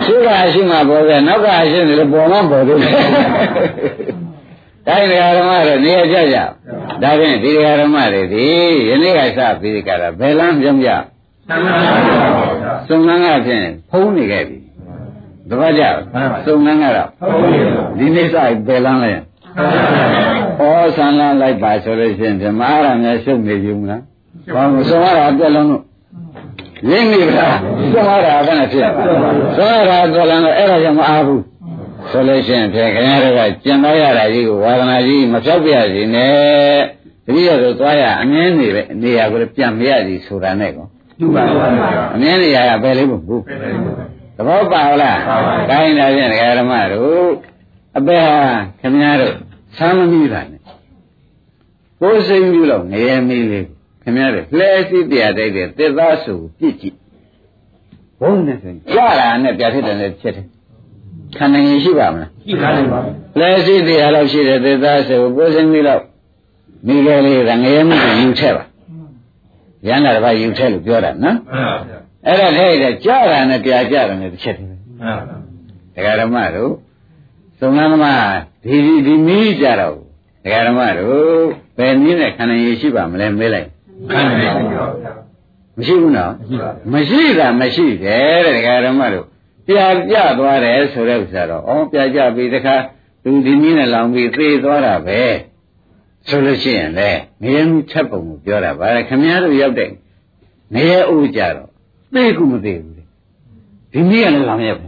[0.04, 2.94] ရှေ့ကရှုမှပေါ်တယ်နောက်ကရှုနေလို့ပေါ်မှပေါ်သေးတယ်
[4.88, 6.38] တိုင်းဓမ္မတွေနေရာကြကြ
[7.02, 8.46] ဒါဖြင့်ဒီဓမ္မတွေဒီ
[8.89, 11.14] ယနေ့ကစပြီးဒီကရာဘယ်လမ်းပြောင်းကြသံဃာပါဗျာ
[12.88, 14.58] စုံလန်းကဖြင့်ဖုံးနေခဲ့ပြီ
[15.49, 15.84] တပတ်ကြ
[16.45, 17.60] စုံလန်းကတော့ဟုတ်ပြီ
[17.97, 18.36] ဒီနေ့စ
[18.67, 24.01] ဘယ်လမ်းလဲသံဃာပါဗျာဩဆန္ဒလိုက်ပါဆိုလို့ရှိရင်ဓမ္မအားရများရှုပ်နေပြီမလား
[24.53, 25.84] ဘာမဆုံးရတာပြက်လုံးလို့
[26.89, 27.47] ရင်းနေပါ
[27.91, 28.89] ဆုံးရတာဘယ်နဲ့ဖြစ်
[29.55, 31.43] ဆုံးရတာပြက်လုံးလို့အဲ့ဒါကြောင့်မအားဘူး
[32.12, 36.79] ဆိုလို့ရှိရင်ဖြင့်ခင်ဗျားတို့ကကျင်တော့ရတာကြီးကိုဝါဒနာကြီးမဖြောက်ပြရစီနဲ့
[37.25, 40.86] တတိယဆိုသွားရအမြင်နေပဲနေရာကိုပြန်မရစီဆိုတာနဲ့ကော
[41.19, 41.65] သူ့ပါဗျာ
[42.15, 43.69] အမြင်နေရာကဘယ်လေးဘူးဘူးပဲပဲ
[44.38, 47.30] သဘောပါလားပါပါကိုင်းတာဖြင့်ဓမ္မတို့
[47.97, 48.38] အပေဟာ
[48.80, 49.34] ခင်ဗျားတို့
[49.78, 50.62] ဆမ်းမမိတာနဲ့
[52.01, 53.65] ကိုယ်စိတ်ပြုလို့ငရဲမီးလေး
[54.04, 56.95] ခင်ဗျားတို့လှဲစီးတရားတိုက်တဲ့သစ်သားစုကိုပြစ်ကြည့်
[58.19, 60.45] ဘုန်းနဲ့ဆိုရင်ကြာတာနဲ့ပြဖြစ်တယ်နဲ့ဖြစ်တယ်
[61.38, 62.99] ခန္ဓာရင်ရှိပါမလားရှိပါလိမ့်ပါ
[63.39, 66.01] လှဲစီးတရားလောက်ရှိတဲ့သစ်သားစုကိုကိုယ်စိတ်ပြုလို့
[66.88, 68.63] မိခဲလေးကငရဲမီးကိုယူထည့်ပါ
[69.88, 75.36] ရဟန္တာတစ်ပါးယူထည့်လို့ပြောတာနော်မှန်ပါဗျာအဲ့ဒါထဲတဲ့ကြာတာနဲ့တရားကြတယ်နဲ့တစ်ချက်တည်းပဲမှန်ပါ
[75.95, 76.71] ဒကာဓမ္မတို့
[77.60, 78.28] သုံးလန်းသမား
[78.63, 79.95] ဒီဒီဒီမီးကြတော့
[80.43, 81.43] ဒကာဓမ္မတို့
[81.78, 83.67] ဘယ်နည်းနဲ့ခန္ဓာရည်ရှိပါမလဲမေးလိုက်
[84.12, 84.54] ခံတယ်ဗျာ
[85.78, 89.26] မရှိဘူးနော်မရှိပါမရှိတာမရှိတယ်တဲ့ဒကာဓမ္မတို့
[89.67, 92.76] ပြာပြသွားတယ်ဆိုတဲ့ဥစ္စာတော့ဩပြာကြပြီတခါ
[93.24, 95.21] သူဒီနည်းနဲ့လောင်ပြီးသေသွားတာပဲ
[96.29, 97.09] ဆိုလို့ရှိရင်လေ
[97.41, 99.91] ငရဲမှုချက်ပုံကိုပြောတာဗါခမည်းတော်ရောက်တဲ့င
[100.89, 101.69] ရဲအိုးကြတော့
[102.13, 103.03] သိကူမသိဘူးလေ
[103.93, 104.88] ဒီနည်းကလည်းလောင်ရက်ပဲ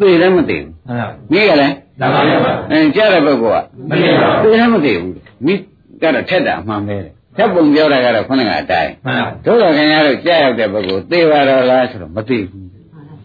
[0.00, 2.38] သိလည်းမသိဘူးမှန်ပါမိကလည်းဒါပါဗျာ
[2.70, 5.12] အဲကြားတဲ့ပုဂ္ဂိုလ်ကမသိပါဘူးသိလည်းမသိဘူး
[5.46, 5.54] မိ
[6.02, 12.68] ကတော့ထက်တာအမှန်ပဲတဲ့ထက်ပုံပြောတာကတော့ခုနကအတိုင်းမှန်ပါတို့တော်ခင်ဗျားတို့ကြားရောက်တဲ့ပုဂ္ဂိုလ်သိပါတော့လားဆိုတော့မသိဘူး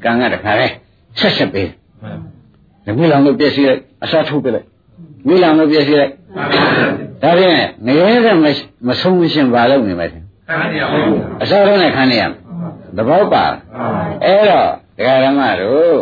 [0.03, 0.67] ကံကတခါလဲ
[1.19, 1.69] ဆက်ဆက်ပေး
[2.01, 2.17] မှန်
[2.85, 4.67] ဓမိလောင်လို့ပြည့်စည်လိုက်အစားထုတ်ပြလိုက်
[5.26, 6.44] မိလောင်လို့ပြည့်စည်လိုက် ပါ
[7.22, 7.52] ဒါဖြင့်
[7.86, 8.26] ငရဲက
[8.86, 10.18] မဆုံးမရှင်ပါလို့နေမယ် ခံ
[10.78, 12.32] ရပါဘူး အစားထုတ်နဲ့ခံနေရမယ်
[12.96, 13.44] သဘောပါ
[14.24, 15.96] အဲ့တော့ဒကာရမတို့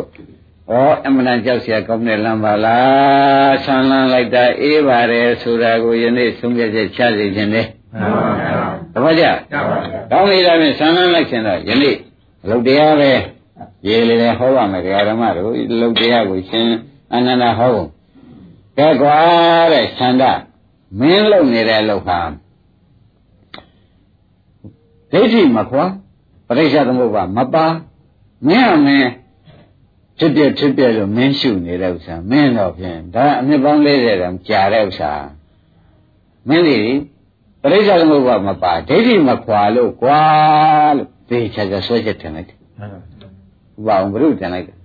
[0.70, 0.72] ဩ
[1.06, 8.52] အမှန်တန်ကြောက်เสียကောင်းတဲ့လမ်းပါလားဆန်းလန်းလိုက်တာအေးပါတယ်ဆိုတာကိုယနေ့ဆုံးဖြတ်ချက်ချစေခြင်းနဲ့ မှန်ပါဗျာ
[8.94, 9.30] သဘောကျ ရ
[9.68, 11.96] ပါဗျာ ကောင်းပြီဒါဖြင့်ဆန်းလန်းလိုက်ခြင်းတော့ယနေ့
[12.44, 13.12] အလုပ်တရားပဲ
[13.86, 16.68] ရေးလေလေဟောပါမယ်ဒကာရမတို့ဒီအလုပ်တရားကိုရှင်
[17.14, 17.88] အနန္ဒဟောဖို့
[18.79, 19.17] ကဲကွာ
[19.73, 20.23] တဲ့ဆန္ဒ
[20.99, 22.19] မင်းလုပ်နေတဲ့အလုပ်ဟာ
[25.11, 25.85] ဒိဋ္ဌိမခွာ
[26.47, 27.65] ပရိစ္ဆသမုပ္ပါမပါ
[28.47, 29.09] မင်းအမင်း
[30.17, 35.11] ဖြစ်ပြဖြစ်ပြလို့မင်းရှုနေတဲ့ဥစ္စာမင်းတော့ဖြင့်ဒါအနှစ်ပေါင်း40တောင်ကြာတဲ့ဥစ္စာ
[36.47, 36.79] မင်းလေ
[37.61, 40.21] ပရိစ္ဆသမုပ္ပါမပါဒိဋ္ဌိမခွာလို့ကွာ
[40.97, 43.01] လို့သေချာချာဆွဲချက်တင်လိုက်တယ်မှန်ပါဥ
[43.85, 44.75] ပအောင်ဘုရုတင်လိုက်တယ်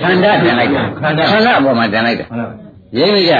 [0.00, 3.34] ခန္ဓာတင်လိုက်တယ်ခန္ဓာခန္ဓာအပေါ်မှာတင်လိုက်တယ်မှန်ပါ ရင်းမကြ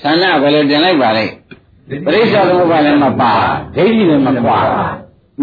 [0.00, 1.24] ခန္ဓာဘယ်လိုတင်လိုက်ပါလဲ
[2.04, 3.32] ပရိစ္ဆသမုပ္ပါလည်းမပါ
[3.76, 4.58] ဒိဋ္ဌိလည်းမခွာ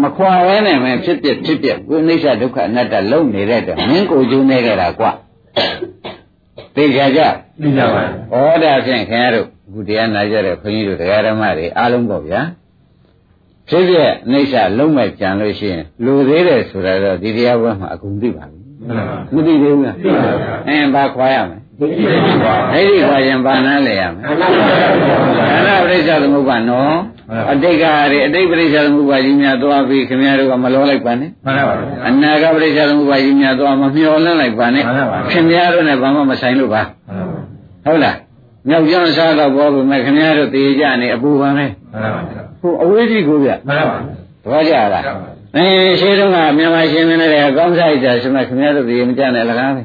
[0.02, 5.10] မခွာရဲနဲ့မဖြစ်ဖြစ်ဖြစ်ဖြစ်ကိုအိဋ္ဌဒုက္ခအနတ္တလုံနေတဲ့အတွက်မင်းကိုယ်ကျိုးနေကြတာကွာ
[6.74, 7.20] သိကြကြ
[7.60, 8.02] သိကြပါ
[8.32, 12.40] ဩဒါဖြင့်ခင်ဗျားတို့အခုတရားနာကြတဲ့ခွန်ကြီးတို့တရားဓမ္မတွေအားလုံးပေါ့ဗျာ
[13.68, 21.58] ဖြစ်ဖြစ်အိဋ္ဌလုံးမဲ့ကြံလို့ရှိရင်လူသေးတယ်ဆိုတာတော့ဒီတရားပွဲမှာအကုန်သိပါပြီမှန်ပါမသိသေးဘူးလားသိပါဗျာအင်းဘာခွာရမလဲ
[21.90, 24.88] သိပါအဲ့ဒီခွာရင်ဘာနာလဲရမလဲမှန်ပါဗျာ
[25.50, 26.94] ခန္ဓာပရိစ္ဆေသမုပ္ပါနော်
[27.30, 37.40] မှန်ပါအတိတ်ကရအတိတ်ပရိစ္ဆေသမုပ္ပါကြီးများသွားပြီးခင်ဗျားတို့ကမလောလိုက်ပါနဲ့မှန်ပါဗျာအနာဂတ်ပရိစ္ဆေသမုပ္ပါကြီးများသွားမမျောလင့်လိုက်ပါနဲ့မှန်ပါပါခင်ဗျားတို့နဲ့ဘာမှမဆိုင်လို့ပါမှန်ပါ
[37.84, 38.16] ဟုတ်လား
[38.68, 41.70] မြောက်ကျောင်းစားတော့ဘောပြီမဲ့ခင်ဗျားတို့တည်ကြနေအပူပါပဲမှန်
[42.14, 44.00] ပါဗျာဟိုအဝေးကြီးကိုဗျမှန်ပါဗျာ
[44.44, 45.04] တပည့်ကြလား
[45.56, 45.66] အဲ
[46.00, 49.82] ရှင်းတော့ကမြန်မာရှင်းမင်းတွေအကောင်းစားကြဆိုမဲ့ခင်ဗျားတို့တည်မကြနဲ့လကားပဲ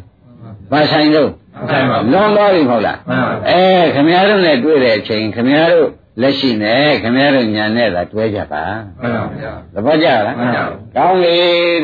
[0.71, 1.29] ဘာဆိုင်လို့
[1.71, 3.63] ဆိုင်ပါလွန်သွားပြီမဟုတ်လားမှန်ပါအဲ
[3.95, 5.89] ခမည်းတော်နဲ့တွေ့တဲ့အချိန်ခမည်းတော်
[6.21, 8.63] လက်ရှိနဲ့ခမည်းတော်ညာနဲ့သာတွဲကြပါ
[9.01, 10.65] မှန်ပါဗျာသဘောကျလားမှန်ပါ
[10.95, 11.35] ကောင်းပြီ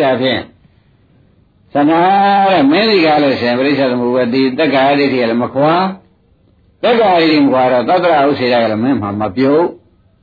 [0.01, 0.41] ဒါဖြင့်
[1.73, 2.01] သနာ
[2.51, 5.73] တဲ့မင်းဒီကားလို့ဆိုရင်ပရိစ္ဆေသမုပ္ပါတိတက္ကရာဒိဋ္ဌိကလည်းမခွာ
[6.83, 9.65] တက္ကရာဒိဋ္ဌိမခွာတော့သတ္တရာဥစ္စေရကလည်းမင်းမှမပြုတ်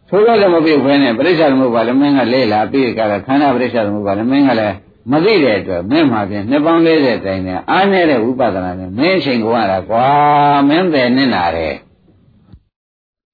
[0.08, 4.76] ထိုးရလည်းမပြုတ်ဘဲနဲ့ပရိစ္ဆေသမုပ္ပါလည်းမင်းကလဲလာပြီးကြတာခန္ဓာပရိစ္ဆေသမုပ္ပါလည်းမင်းကလည်း
[5.11, 10.06] မသိတဲ့အတွက်မင်းမှဖြင့်နှစ်ပေါင်း40တိုင်နဲ့အားနေတဲ့ဝိပဿနာနဲ့မင်းအချိန်ကိုရတာကွာ
[10.68, 11.74] မင်းပဲနစ်နာတယ်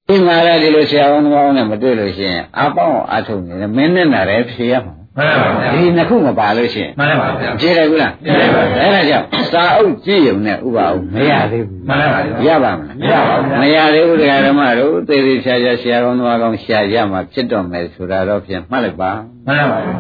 [0.08, 19.12] ဒီမှာလည်းဒီလိုဆရာဝန်ကောင်းနဲ့မတွေ့လို့ရှိရင်အပေါင်းအထုတ်နေတယ်မင်းနစ်နာတယ်ဖြေရမှာမှန်ပါဗျာဒီနှစ်ခုမပါလို့ရှိရင်မှန်ပါဗျာဖြေတယ်ဘူးလားဖြေတယ်ပါဗျာအဲ့ဒါကြောင့်စာအုပ်ကြည့်ရုံနဲ့ဥပအောင်မရသေးဘူးမှန်ပါဗျာရပါမလားမရပါဘူးမရသေးဘူးတရားဓမ္မတို့သေသေးချာချာဆရာကောင်းသွားကောင်းရှာရမှာဖြစ်တော့မယ်ဆိုတာတော့ဖြင့်မှတ်လိုက်ပါ
[19.46, 19.96] မှန်ပါဗျာ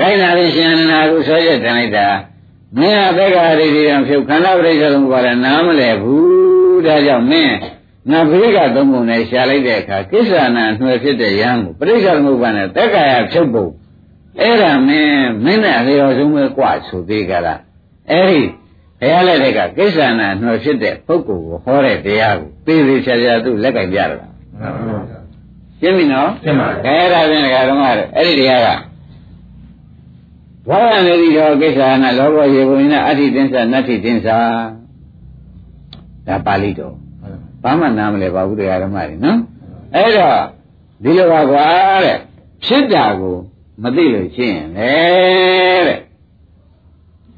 [0.00, 2.06] ကိုင်းလာရင်ရှင်အနန္ဒာကိုဆွဲချက်တင်လိုက်တာ
[2.78, 7.54] မင်းအသက်္ကာရိတိယံဖြုတ်ခန္ဓာပရိစ္ဆေသမုပ္ပါဒနားမလဲဘူးဒါကြောင့်မင်း
[8.10, 13.66] ငါဘေးကသုံးပုံနဲ့ရှာလိုက်တဲ့အခါကိစ္ဆာနာအနှွယ်ဖြစ်တဲ့ယံကိုပရိစ္ဆေသမုပ္ပါဒနဲ့သက်္ကာယဖြုတ်ပုံ
[14.40, 17.60] အဲ့ဒါမင်းမင်းနဲ့အလျော်ဆုံးပဲกว่าဆိုသေးကြလား
[18.10, 18.40] အဲ့ဒီ
[19.00, 25.18] ဘုရားလက်ထက်ကကိစ္ဆာနာအနှွယ်ဖြစ်တဲ့ပုဂ္ဂိုလ်ကိုဟောတဲ့တရားကိုသေသေးချာချာသူ့လက်ကင်ပြရတာ မှန်ပါဗျာ
[25.80, 28.68] ရှင်းပြီနော် ရှင်းပါပြီ အဲ့ဒါဖြင့်ဒကာတော်မတို့အဲ့ဒီတရားက
[30.69, 34.37] ဘာဝနေတိတော်ကိစ္စနာလောဘရေပုံနဲ့အဋ္ဌိတင်းစာနတ္ထိတင်းစာ
[36.27, 36.95] ဒါပါဠိတော်
[37.63, 39.39] ဘာမှနားမလဲပါဘူးဒကာတော်မတွေနော်
[39.95, 40.37] အဲ့တော့
[41.03, 41.65] ဒီလိုပါကွာ
[42.03, 42.17] တဲ့
[42.65, 43.35] ဖြစ်တာကို
[43.83, 44.91] မသိလို့ရှင်းရင်လေ
[45.87, 45.99] တဲ့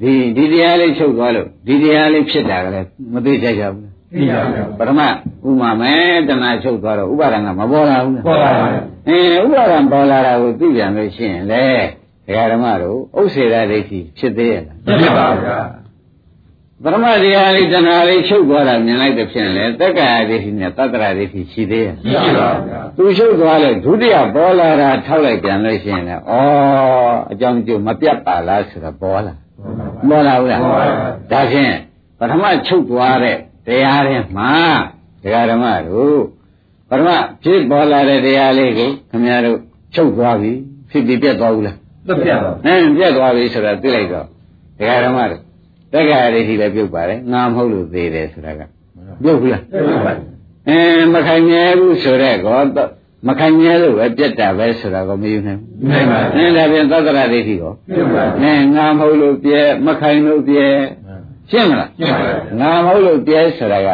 [0.02, 5.02] ဒီဒီတရားလေးချုပ်သွားလို့ဒီတရားလေးဖြစ်တာကလည်းမသိကြကြဘူးသိပါဗျာပထမ
[5.48, 5.94] ဥမာမဲ
[6.28, 11.66] တဏှာချုပ်သွားတော့ဥပါဒံကမပေါ်လာဘူးလားပေါ်ပါဗျာအင်းဥပါဒံပေါ်လာတာကိုသိပြန်လို့ရှိရင်လေ
[12.28, 15.60] ဒကာဓမ္မတို့ဥစ္စေရဒိဋ္ဌိဖြစ်သေးရဲ့လားဖြစ်ပါဗျာ
[16.84, 26.20] ပထမတရားလေးတဏှာလေးချုပ်သွားတာမြင်လိုက်တဲ့ဖြင့်လေတက္ကရာဒိဋ္ဌိနဲ့တတ္တရာဒိဋ္ဌိရှိသေးရဲ့ဖြစ်ပါဗျာသူချုပ်သွားလို့ဒုတိယပေါ်လာတာထောက်လိုက်ပြန်လို့ရှိရင်လေဩ
[27.32, 29.34] အကြောင်းကျိုးမပြတ်ပါလားဆိုတော့ပေါ်လာ
[30.10, 30.96] ပေါ်လာဘူးလားပေါ်ပါဗျာ
[31.32, 31.74] ဒါဖြင့်
[32.20, 34.52] ပထမချုပ်သွားတဲ့တရားတွေမှာ
[35.24, 36.20] ဒကာဓမ္မတို့
[36.90, 37.10] ပထမ
[37.44, 39.58] ဖြစ်ပေါ်လာတဲ့တရားလေးကိုခင်ဗျားတို့
[39.96, 40.52] ချုပ်သွားပြီ
[40.92, 44.26] ဖြစ်ပြီးပြတ်သွားဘူးလား သက်ပြပါအင်းပြတ်သွားပြီဆိုတာသိလိုက်တော့
[44.80, 45.41] ဒကာဓမ္မတို့
[45.93, 48.62] တက္ကရာဒိဋ္ဌိလည်းပြုတ်ပါတယ်ငါမဟုတ်လို့သေးတယ်ဆိုတာက
[49.24, 50.14] ပြုတ်ဘူးလားဖြစ်ပါ
[50.70, 52.60] အင်းမခိုင်မြဲဘူးဆိုတော့ကော
[53.28, 60.66] မခိုင်မြဲလို့ပဲပြတ်တာပဲဆိုတာကိုမယူနိုင်ဘူးနိုင်ပါအင်းဒါဖြင့်သတ္တရာဒိဋ္ဌိကိုဖြစ်ပါအင်းငါမဟုတ်လို့ပြဲမခိုင်လို့ပြဲ
[61.51, 62.20] ရှင်းမလားဖြစ်ပါ
[62.62, 63.89] ငါမဟုတ်လို့ပြဲဆိုတာက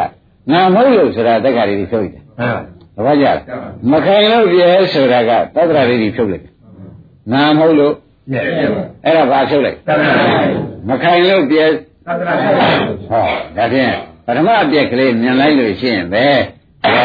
[0.50, 2.52] ငါမဟုတ်လို့ဆိုတာတက္ကရာဒိဋ္ဌိဖြုတ်တယ်မှန်
[2.96, 3.38] ပါတပည့်ကြလား
[3.92, 6.44] မခိုင်လို့ပြဲဆိုတာကသတ္တရာဒိဋ္ဌိဖြုတ်လိုက်
[7.32, 7.94] ငါမဟုတ်လို့
[8.30, 8.70] ပြည့်ပြည့်
[9.04, 10.14] အဲ့ဒါဘာဖြုတ်လိုက်သတ္တရာ
[10.88, 11.64] မခိုင်လို့ပြဲ
[12.06, 12.34] သတ္တရာ
[13.10, 13.24] ဟော
[13.56, 13.92] ဒါဖြင့်
[14.26, 16.26] ပထမအပြက်ကလေးမြင်လိုက်လို့ရှိရင်ပဲ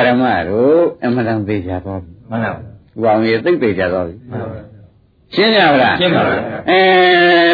[0.07, 2.55] ဓမ္မတို့အမှန်တန်သေးကြသွားပြီမှန်ပါဥ
[3.01, 4.15] ပအောင်ရေသိပ်သေးကြသွားပြီ
[5.35, 6.35] ရှင်းကြပါလားရှင်းပါပြီ
[6.69, 6.81] အဲ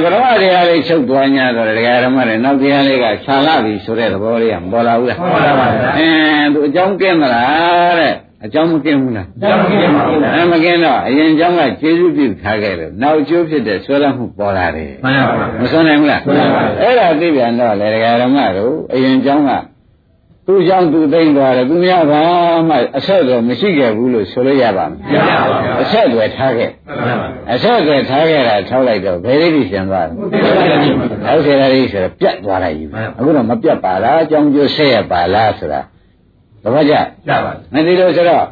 [0.04, 6.10] ပထမတရားလေးချုပ်သွား냐တော့ဒကာဓမ္မတွေနောက်တရားလေးကခြာလာပြီဆိုတဲ့သဘောလေးကမပေါ်လာဘူးလားပေါ်လာပါဗျာအဲ
[6.54, 8.14] သူအကြောင်းကင်းမလားတဲ့
[8.44, 19.52] အကြောင်းမကင်းဘူးလားကျောင်းကြီးမှာဟုတ်လားအဲမကင်းတော့အရင်အကြောင်းကကျေးဇူးပြုထားခဲ့လို့နောက်ကျိုးဖြစ်တဲ့ဆွဲလမ်းမှုပေါ်လာတယ်မှန်ပါမစွမ်းနိုင်ဘူးလားမှန်ပါပါအဲ့ဒါသိပြန်တော့လေဒကာဓမ္မတို့အရင်အကြောင်းက
[20.48, 22.24] သူ့ကြောင့်သူသိမ့်သွားတယ်သူများဘာ
[22.70, 30.24] မှအဆက်အသွယ်မရှိခဲ့ဘူးလို့ဆိုလို့ရပါမရပါပါယ်အဆက်အသွယ်ထားခဲ့မှန်ပါအဆက်အသွယ်ထားခဲ့တာထောက်လိုက်တော့ဘယ်လေးကြီးရှင်သွားတယ်ဟု
[31.38, 32.86] တ်ဆရာကြီးဆိုတော့ပြတ်သွားလိုက်ပြီ
[33.18, 35.82] အခုတော့မပြတ်ပါလားအကြောင်းကျိုးဆက်ရပါလားဆိုတာ
[36.66, 36.94] သဘောကျ
[37.28, 38.46] ရပါမသိလို့ဆိုတော့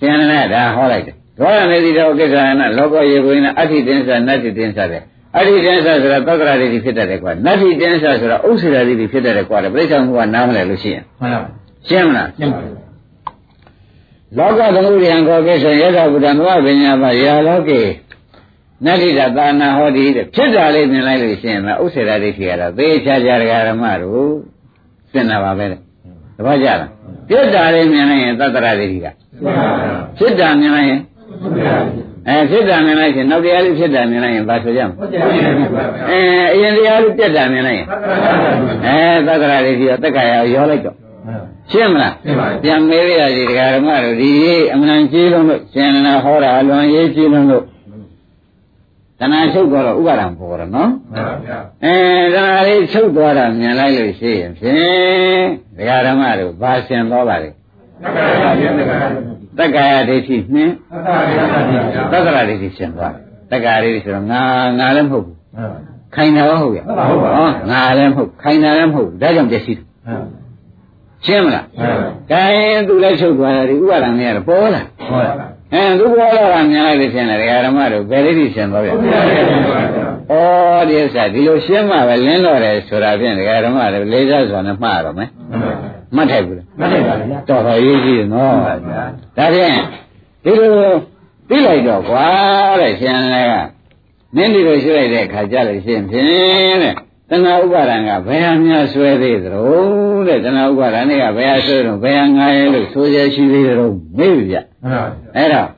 [0.00, 5.02] ရှင်ရနဲ့ဒါဟောလိုက်တယ်ဒေါရနေတိတော်ကိစ္စနာလောကရေကိုင်းနာအဋ္ဌိတင်းစာနတ္တိတင်းစာတဲ့
[5.36, 11.50] အဋ္ဌိတင်းစာဆိုတာသက္ကရာဒိဋ္ဌိဖြစ်တတ်တယ်ကွာနတ္တိတင်းစာဆိုတာဥစ္စေရာဒိဋ္ဌိဖြစ်တတ်တယ်ကွာပြိဿမှုကနားမလဲလို့ရှိရင်မှန်ပါ
[11.88, 12.60] ရှင်းမလားရှင်းပါ
[14.38, 17.80] လောကသမုဒယံကောကိစ္စယသဗုဒ္ဓမဝပညာပါယာလောကေ
[18.84, 24.30] နတ္တိတသာနာဟောဒီတဲ့ဖြစ်တာလေးမြင်လိုက်လို့ရှိရင်မဥစ္စေရာဒိဋ္ဌိကတော့သေချာချာဒကာဓမ္မတို့
[25.12, 25.80] စင်တာပါပဲတဲ့
[26.40, 26.88] တပတ်ကြလား
[27.28, 29.06] ဖြစ်တာလေးမြင်လိုက်ရင်သတ္တရာဒိဋ္ဌိက
[30.18, 31.00] ဖြစ်တာမြင်လိုက်ရင်
[32.28, 34.94] အဲဖြစ်တာမြင်လိုက်ရင်နောက်တရားလေးဖြစ်တာမြင်လိုက်ရင်ဘာဆိုကြမလဲ
[36.10, 36.20] အဲ
[36.54, 37.86] အရင်တရားလေးပြက်တာမြင်လိုက်ရင်
[38.86, 40.96] အဲသတ္တရာဒိဋ္ဌိကတက္ကရာရောလိုက်တော့
[41.70, 42.14] ရှင်းမလား
[42.62, 44.30] ပြန်မေးရစီဒကာဓမ္မတို့ဒီ
[44.72, 47.64] အမှန်ကြီးလုံးလို့ရှင်နာဟောတာအလွန်ရေးကြီးလုံးလို့
[49.20, 50.90] တဏှာချုပ်သွားတော့ဥပါဒံပေါ်တော့နော်
[51.84, 51.94] အဲ
[52.34, 55.44] တဏှာလေးချုပ်သွားတာမြင်လိုက်လို့ရှိရင်ဖြင့်
[55.76, 57.50] ဒကာဓမ္မတို့ဘာဆင်သွားပါလဲ
[59.58, 60.74] တက္ကရာဒိဋ္ဌိနှင်း
[62.12, 63.14] သက္ကရာဒိဋ္ဌိဆင်သွား
[63.50, 64.42] တက္ကရာဒိဋ္ဌိဆိုတော့ငါ
[64.78, 65.36] ငါလည်းမဟုတ်ဘူး
[66.14, 69.86] ခိုင်တာရောဟုတ်ရဲ့ဟောငါလည်းမဟုတ်ခိုင်တာလည်းမဟုတ်ဒါကြောင့်ပျက်စီးတယ်
[71.26, 71.66] ရှင်းမလား
[72.30, 72.44] ကဲ
[72.88, 74.82] သူလည်းချုပ်သွားတယ်ဥပါဒံနဲ့ကတော့ပေါ်လာ
[75.72, 78.98] အဲသူပေါ်လာတာမြင်လိုက်လို့ရှင်းတယ်ဒကာဓမ္မတို့ဘယ်လိတိရှင်းသွားပြန်ဩ
[80.88, 85.30] ဒီဥစ္စာဒီလိုရှင်းမှပဲလင်းတော့တယ်ဆိုတာဖြင့်ဒကာဓမ္မတို့လေးစားစွာနဲ့မှားတော့မယ်
[86.16, 88.74] မှတ်ထိုက်ဘူးလားမှတ်ထိုက်ပါဗျာတော်တော်ရေးကြည့်နော်ဒါ
[89.54, 89.76] ဖြင့်
[90.44, 90.70] ဒီလို
[91.48, 92.26] သိလိုက်တော့ကွာ
[92.80, 93.54] တဲ့ရှင်လည်းက
[94.36, 96.26] မင်းဒီလိုရှိလိုက်တဲ့အခါကြလို့ရှင်းဖြင့်
[96.82, 96.94] တဲ့
[97.30, 99.62] တဏှာဥပါဒံကဘယ်ဟာများဆွဲသေးသလဲ
[100.26, 104.56] တဲ့တဏှာဥပါဒံတွေကဘယ်ဟာဆွဲတော့ဘယ်ဟာငါရဲလို့ဆိုရရှိသေးတယ်တော့မေးပြီဗျ
[105.36, 105.68] အဲ့တော့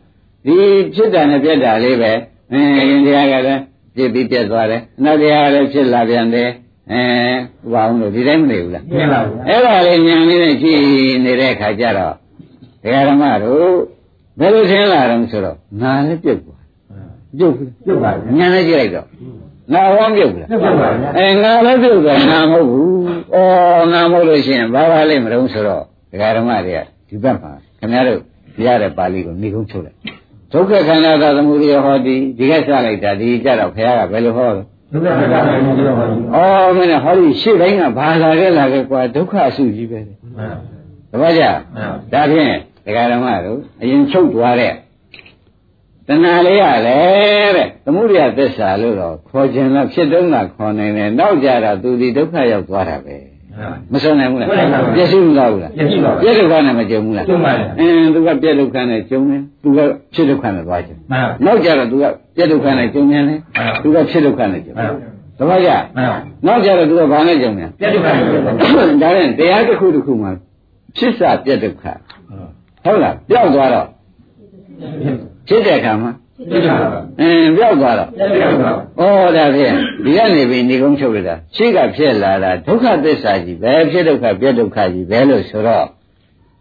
[0.44, 0.56] ဒီ
[0.94, 2.12] ဖြစ်တာနဲ့ပြက်တာလေးပဲ
[2.52, 3.60] အင်းရင်တရားကလည်း
[3.96, 6.48] ပြစ်ပြီးပြက်သွားတယ်အနောက်တရားကလည်းဖြစ်လာပြန်တယ်
[6.92, 7.02] အဲ
[7.66, 10.80] ဥပါအောင်လို့ဒီတိုင်းမနေဘူးလားမှန်ပါဗျာအဲ့ဒါလေးဉာဏ်လေးနဲ့ကြည့်
[11.24, 12.14] နေတဲ့အခါကျတော့
[12.82, 13.72] ဒကာဓမ္မတို့
[14.38, 16.62] ဘယ်လိုထင်လာတော့ဆိုတော့ငါလည်းပြုတ်သွား
[17.38, 19.06] ပြုတ်ဘူးပြုတ်ပါဗျာဉာဏ်နဲ့ကြည့်လိုက်တော့
[19.72, 22.88] ငါဟောပြုတ်လားပြုတ်ပါဗျာအဲငါလည်းပြုတ်သွားငါမဟုတ်ဘူး။
[23.34, 25.82] အော်ငါမဟုတ်လို့ရှိရင်ဘာပါလိမ့်မလို့ဆိုတော့
[26.12, 28.20] ဒကာဓမ္မတွေကဒီဘက်မှာခင်ဗျားတို့
[28.64, 29.96] ရတဲ့ပါဠိကိုနေကုန်းချုပ်လိုက်။
[30.52, 40.56] ဒုက္ခခန္ဓာသာသမုဒိယဟောဒီဒီကစလိုက်တာဒီကြတော့ခင်ဗျားကဘယ်လိုဟောလဲဒုက္ခသစ္စာကိုပြောပါဘူး။အော်မင်းကဟောဒီရှေ့တိုင်းကဘာလာခဲ့လာခဲ့ကွာဒုက္ခအစုကြီးပဲတဲ့မှန်။
[41.10, 41.42] တပည့်ကြ
[41.74, 42.54] မှန်ဒါဖြင့်
[42.86, 44.72] ဒကာဓမ္မတို့အရင်ချုပ်သွားတဲ့
[46.08, 46.98] တဏှာလေးရလေ
[47.56, 53.16] တဲ့သမုဒိယသစ္စာလို့တော့ခေါ်ခြင်းလားဖြစ်တုံးလားခေါ်နိုင်တယ်နောက်ကြတာသူဒီဒုက္ခရောက်သွားတာပဲ
[53.58, 59.78] မှန်မဆုံးနိုင်ဘူးလားမှန်ပါဘူးပြည့်စုံမလားဘူးလားပြည့်စုံပါဘူးပြည့်ဒုက္ခနဲ့မကြုံဘူးလားကျုံပါလေအင်းသူကပြည့်ဒုက္ခနဲ့ကြုံတယ်သူက
[60.14, 62.04] ဖြစ်ဒုက္ခနဲ့သွားကြတယ်မှန်နောက်ကြတော့သူက
[62.36, 63.34] ပြည့်ဒုက္ခနဲ့ကြုံတယ်လေ
[63.82, 64.96] သူကဖြစ်ဒုက္ခနဲ့ကြုံမှတယ်န်
[65.38, 68.52] တပည့်ကြမှန်နောက်ကြတော့သူကဘာနဲ့ကြုံတယ်ပြတ်ဒုက္ခကိုပြောပါ
[69.02, 70.32] ဒါနဲ့တရားတစ်ခုတစ်ခုမှာ
[70.96, 71.84] ဖြစ်စာပြည့်ဒုက္ခ
[72.84, 73.86] ဟုတ်လားပျောက်သွားတော့
[75.48, 76.12] ဖြစ်တဲ့အခါမှာ
[76.50, 79.04] ပြတ်ဒုက္ခအင်းပျောက်သွားတော့ပြတ်ဒုက္ခဩ
[79.36, 85.86] ဒါဖြင့်ဒီကနေပြီးနေကုန်းချုပ်လိုက်တာရှိကဖြစ်လာတာဒုက္ခသစ္စာကြီးပဲဖြစ်ဒုက္ခပြည့်ဒုက္ခကြီးပဲလို့ဆိုတော့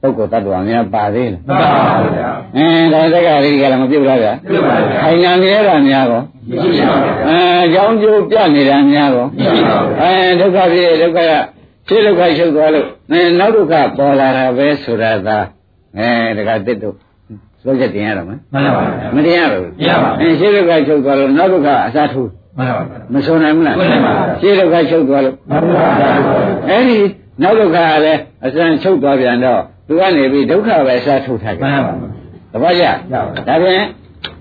[0.01, 11.31] ပုဂ္ဂိုလ်တ attva များပါသေးလားမှန်ပါဗျာအင်းဒါတက္ကရာကြီးကလည်းမပြုတ်လားဗျာပြုတ်ပါဗျာခိုင်ငံမြဲတာများကောမရှိပါဘူးအဲအကြောင်းကျိုးပြနေတာများကောမရှိပါဘူးအဲဒုက္ခပြည့်ဒုက္ခက
[11.87, 15.37] ဖြစ်ဒုက္ခချုပ်သွားလို့အဲနောက်ဒုက္ခပေါ်လာတာပဲဆိုတာသာ
[15.97, 16.95] အဲတက္ကတစ်တို့
[17.63, 26.09] ဆိုချက်တင်ရတော့မမှန်ပါဗျာမတင်ရဘူးမရပါဘူးအဲရှိဒုက္ခချုပ်သွားလို့နောက်ဒုက္ခအစားထိုးမှန်ပါဗျာမဆုံးနိုင်ဘူးလားမှန်ပါပါရှိဒုက္ခချုပ်သွားလို့မှန်ပါဗျာ
[26.69, 26.97] အဲ့ဒီ
[27.41, 32.01] နောက်ဒုက္ခကလည်းအစမ်းချုပ်သွားပြန်တော့သူကနေပြီးဒုက္ခပဲအစားထုတ်ထားကြမှန်ပါဗျာ
[32.53, 33.85] တပည့်ကြရပါဒါဖြင့်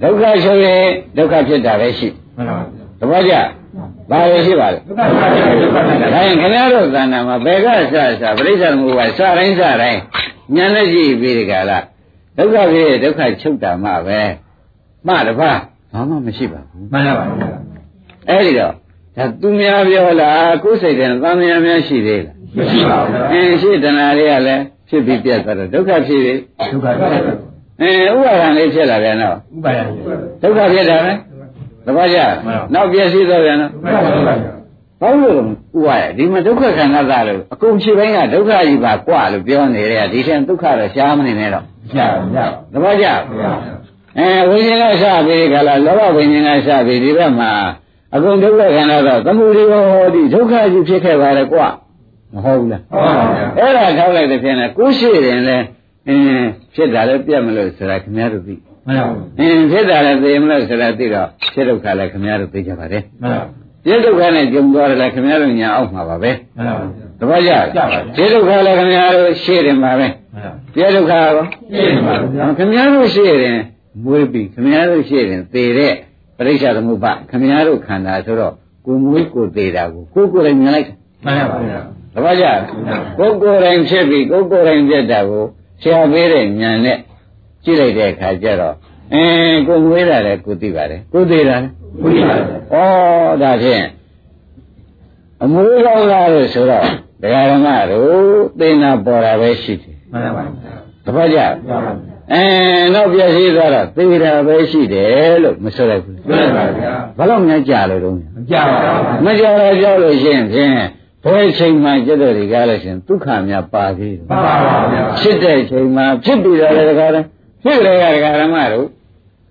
[0.02, 0.84] ဒုက္ခချုပ်ရင်
[1.16, 2.58] ဒုက္ခဖြစ်တာပဲရှိမှန်ပါ
[3.00, 3.34] တပည့်ကြ
[4.10, 10.00] ဘာလို့ရှိပါလဲဒုက္ခသစ္စာကိုဒုက္ခသစ္စာဒါရင်ခင်ဗျားတို့သဏ္ဍာန်မှာဘယ်ကစစပရိစ္ဆေသမုပ္ပါစတိုင်းစတိုင်း
[10.56, 11.78] ဉာဏ်နဲ့ကြည့်ပြီးဒီကလာ
[12.37, 14.19] ဒုက္ခဖြစ်ဒုက္ခချုပ်တာမှပဲ
[15.07, 15.51] မှတပါ
[15.93, 17.47] ဘာမှမရှိပါဘူး မှန်ပါဗျာ
[18.29, 18.73] အဲ့ဒီတော့
[19.17, 26.33] ဒါသူများပြောလားကိုယ်စိတ်ထဲသံဃာများရှိသေးလား မရှိပါဘူး အင်းရှိတဏှာလေးကလည်းဖြစ်ပြီးပြတ်သွားတော့ဒုက္ခဖြစ်ပြီ
[26.71, 27.07] ဒုက္ခသစ္စာ
[27.81, 29.83] အင်းဥပါဒံလေးဖြစ်လာပြန်တော့ ဥပါယံ
[30.41, 31.11] ဒုက္ခဖြစ်တာပဲ
[31.85, 32.17] သဘောကျ
[32.73, 34.33] နောက်ပြည့်စည်သွားပြန်တော့ ဒုက္ခသစ္စာ
[35.01, 35.43] ဘာလို့လဲ
[35.77, 42.00] ဥပါရဒီမှာဒုက္ခခန္ဓာသားလို့အကုန်ရှိပိုင်းကဒုက္ခကြီးပါกว่าလို့ပြောနေတယ်ကဒီထက်ဒုက္ခတော့ရှားမနေနဲ့တော့ ကြ
[42.34, 43.06] ပါသဘောကြ
[44.18, 47.50] အဲဝိညာဉ်ကစပြီးခါလာလောဘဝိညာဉ်ကစပြီးဒီဘက်မှာ
[48.14, 49.84] အကုန်ဒုက္ခခန္ဓာတော့သမှုရိဟော
[50.14, 51.68] တိဒုက္ခကြီးဖြစ်ခဲ့ပါလေကွာ
[52.34, 55.58] မဟုတ်လားဟုတ်ပါဘူးအဲ့ဒါထောက်လိုက်တဲ့ဖြင့်လဲကိုရှိရင်လဲ
[56.08, 58.54] အင်းဖြစ်တာလည်းပြတ်မလို့ဆိုတာခင်ဗျားတို့သိ
[58.86, 67.50] မှန်ပါဘူးအင်းဖြစ်တာလည်းသိမလို့ဆိုတာသိတော့ဖြစ်ဒုက္ခလည်းခင်ဗျားတို့သိကြပါတယ်မှန်ပါဘူးဒီဒုက္ခနဲ့ကြုံသွားတယ်ခင်ဗျားတို့ညာအောက်မှာပါပဲမှန်ပါဘူးတပည့်ရ
[68.16, 73.58] ဒီဒုက္ခလည်းခင်ဗျားတို့ရှေ့တယ်မှာပဲ မှန်ပါပြည့်ဒုက္ခရောပြည့်ပါဗျာခင်ဗျားတို့ရှေ့တယ်
[74.04, 75.92] မွေးပြီးခင်ဗျားတို့ရှေ့တယ်သေတဲ့
[76.36, 78.54] ပရိစ္ဆာသမုပ္ပါခင်ဗျားတို့ခန္ဓာဆိုတော့
[78.86, 81.80] ကိုမွေးကိုသေတာကိုကိုကိုယ်တိုင်မြင်လိုက်တယ်မှန်ပါဗျာ
[82.14, 82.46] တပည့်ကြ
[83.18, 85.44] ကိုကိုယ်တိုင်ဖြစ်ပြီးကိုကိုယ်တိုင်ပြတ်တာကို
[85.82, 86.98] ဆရာပေးတဲ့ဉာဏ်နဲ့
[87.64, 88.74] ကြည့်လိုက်တဲ့အခါကျတော့
[89.12, 91.72] အင်းကိုမွေးတာလည်းကိုသိပါတယ်ကိုသေးတာလည်း
[92.02, 92.38] ဘုရား
[92.72, 93.84] ဩဒါဖြင့်
[95.42, 96.86] အမွေးကောင်းလာလို့ဆိုတော့
[97.22, 100.44] ဒကာဓမ္မတို့သိနာပေါ်တာပဲရှိတယ် မှန်ပါပါ
[101.06, 101.38] တပတ်ကြ
[101.68, 101.92] မှန်ပါ
[102.32, 102.44] အဲ
[102.94, 108.18] နောက်ပြည့်စည်သွားတော့သေတာပဲရှိတယ်လို့မဆိုလိုက်ဘူးမှန်ပါဗျာဘာလို့များကြာလို့တော့မ
[108.50, 110.72] ကြပါဘူးမကြာတော့ကြောက်လို့ရှိရင်ဖြင့်
[111.24, 117.26] ဘယ်ချိန်မှကျတော့ဒီကားလို့ရှိရင်ဒုက္ခများပါသေးတယ်မှန်ပါပါဗျာဖြစ်တဲ့ချိန်မှာဖြစ်ပြီးတော့လေတခါတည်း
[117.62, 118.86] ဖြစ်ကြတဲ့ဒကာဓမ္မတို့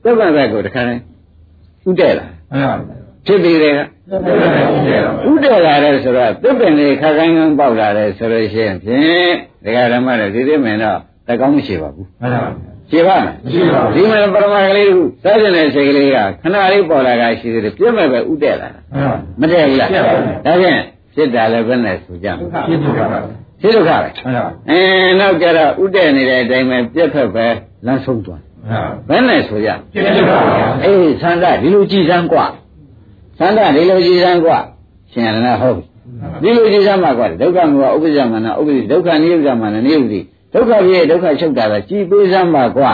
[0.03, 1.01] သဗ္ဗဘက်ကိုတခါတည်း
[1.89, 2.95] ဥတဲ့လာမှန်ပါပါ
[3.25, 3.79] ဖြစ်ပြီးတဲ့က
[4.09, 9.33] ဟုတ်တယ်ဟုတ်တယ်ဥတဲ့လာတယ်ဆိုတော့သစ်ပင်လေးခက်ခိုင်းခိုင်းပေါက်လာတယ်ဆိုလို့ရှိရင်ဖြင့်
[9.64, 12.50] ဒကာဓမ္မတို့ဒီဒီမင်းတော့တကောင်းမရှိပါဘူး မှန်ပါပါ
[12.90, 20.80] ရှင်းပါမယ် မရှိပါဘူး ဒီမှာပရမကလေးကစားကျင်တဲ့စိတ်ကလေးကခဏလေးပေါ်လာတာရှိသေးတယ်ပြည့်မဲ့ပဲဥတဲ့လာတာ မှန်ပါ မတည့်ဘူးလား ပြည့်ပါဘူး ဒါဖြင့်
[21.14, 23.18] ဖြစ်တာလည်းဘယ်နဲ့ဆိုကြမလဲ ပြည့်စုံပါပါ
[23.60, 27.46] ဖြစ်ဒုက္ခပဲ မှန်ပါပါ အင်းနောက်ကြတော့ဥတဲ့နေတဲ့အတိုင်းပဲပြက်ဖက်ပဲ
[27.86, 32.46] လမ်းဆုံးသွား မှန်ပါဘယ်နဲ့ဆိုကြ ပြည့်စုံပါပါ အေးသန္တာဒီလိုကြည်စမ်းกว่า
[33.38, 34.58] သန္တာဒီလိုကြည်စမ်းกว่า
[35.12, 35.84] ရှင်ရဏဟုတ်ပြီ
[36.41, 40.19] ဒီလိုကြည့်စမ်းပါကွာဒုက္ခမောဟဥပ္ပဇ္ဇမနာဥပ္ပဇ္ဇဒုက္ခနိယုဇ္ဇမနာနိယုဇ္ဇိ
[40.53, 42.93] ဒုက္ခပြည့်ဒုက္ခချုပ်တာကကြည်ပေးစမ်းပါကွာ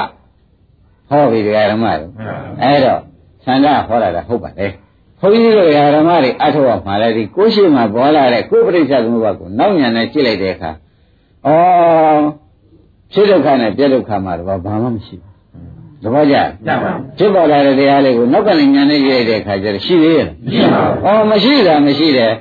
[1.10, 1.40] ဟောပြီ
[1.72, 2.12] ဓမ္မတို့
[2.64, 3.00] အဲ့တော့
[3.46, 4.68] ဆန္ဒဟောလာတာဟုတ်ပါလေ
[5.20, 10.72] ခွန်ကြီးတို့ဓမ္မတွေအထောက်အမှားလဲဒီကိုရှိမှပေါ်လာတဲ့ကိုပရိစ္ဆေသမုပ္ပါကိုနောက်ညာနဲ့ကြည့်လိုက်တဲ့အခါ
[11.46, 12.22] အော်
[13.14, 15.36] ဖြစ်ဒုက္ခနဲ့ပြဒုက္ခမှာတော့ဘာမှမရှိဘူး
[16.04, 16.36] တဘောကြ။
[16.68, 22.32] တပါဘူး။ဖြစ်ပေါ်လာတဲ့တရားလေးကိုနောက်ကလည်းညာနဲ့ရိုက်တဲ့အခါကျတော့ရှိသေးရဲ့။မရှိပါဘူး။အော်မရှိတာမရှိတယ်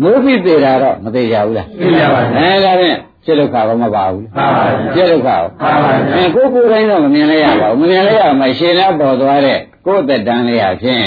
[0.00, 4.64] မိုးပြီးသေးတာတော့မသေးကြဘူးလားသိကြပါဘူးအဲဒါဖြင့်ဖြစ်ဒုက္ခဘာမှမပါဘူးမှန်ပါပါ
[4.94, 11.04] ပြဒုက္ခရောမှန်ပါပါအဲကိုယ်ကိုယ်တိုင်းတော့မမြင်လဲရပါဘူးမမြင်လဲရမှရှင်လာပေါ်သွားတဲ့ကိုယ်သက်တမ်းလေးရဖြင့်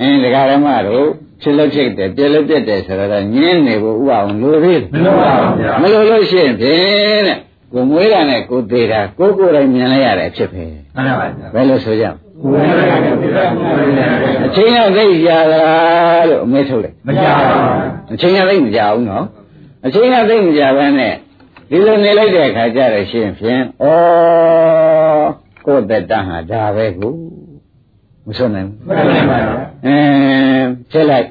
[0.00, 1.06] အင်းဒကာရမတို့
[1.42, 7.38] ဖြစ်လို့ဖြစ်တယ်ပြလို့ပြတ်တယ်ဆိုတော့ညင်းနေဖို့ဥအောင်လိုသေးတယ်မလို့ပါဘူးဗျာမလိုလို့ရှိရင်ဖြင့်တဲ့
[7.72, 10.64] ကိုမွေးတာနဲ့ကိုသေးတာကိုယ်ကိုယ်တိုင်းမြင်လဲရတဲ့အဖြစ်ပဲ
[10.94, 14.06] မှန်ပါပါဘယ်လိုဆိုကြမလဲ ကိုယ်လည်းပြည့်စုံပါပါ
[14.46, 19.24] အချိန်ကသိကြလားလို့အမေထုတ်လိုက်မကြပါဘူးအချိန်ကသိမကြဘူးနော်
[19.86, 21.14] အချိန်ကသိမကြဘဲနဲ့
[21.70, 23.86] ဒီလိုနေလိုက်တဲ့အခါကျတော့ရှင်ဖြင့်ဩ
[25.66, 27.12] ကိုယ်သက်တမ်းဟာဒါပဲကို
[28.26, 31.28] မဆွနိုင်ဘူးမှန်ပါပါအင်းဖြစ်လိုက်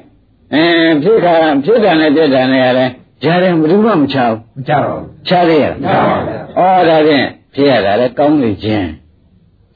[0.54, 2.90] အင်းဖြစ်ခါဖြစ်တာနဲ့ပြက်တာနဲ့ရတယ်
[3.22, 6.24] ကြားတယ်ဘယ်သူမှမချဘူးမကြပါဘူးချသေးရလားမကြပါဘူး
[6.78, 8.86] ဩဒါဖြင့်ဖြစ်ရတာလည်းကောင်းနေခြင်း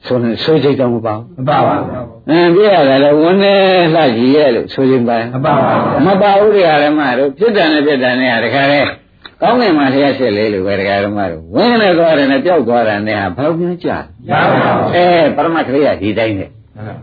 [0.05, 1.87] ဆိုနေဆိုကြတော့မပါဘူးမပါပါဘူး
[2.29, 3.55] အင်းပြရတယ်လည်းဝန်းနေ
[3.95, 8.79] လှကြည့်ရဲ့လို့ဆိုခြင်းပါမပါပါဘူးမပါဘူးတရားဓမ္မတို့ပြစ်တယ်နဲ့ပြစ်တယ်နဲ့တခါလေ
[9.41, 13.97] ကောင်းငင်မှာလျှက်စစ်လေးလို့ပဲတရားဓမ္မတို့ဝင်းနေသွားတယ်နဲ့ပျောက်သွားတယ်နဲ့ဟာဘာလို့များကြာ
[14.29, 16.49] ရပါပါဘူးအဲပရမတ်ကလေးကဒီတိုင်းနဲ့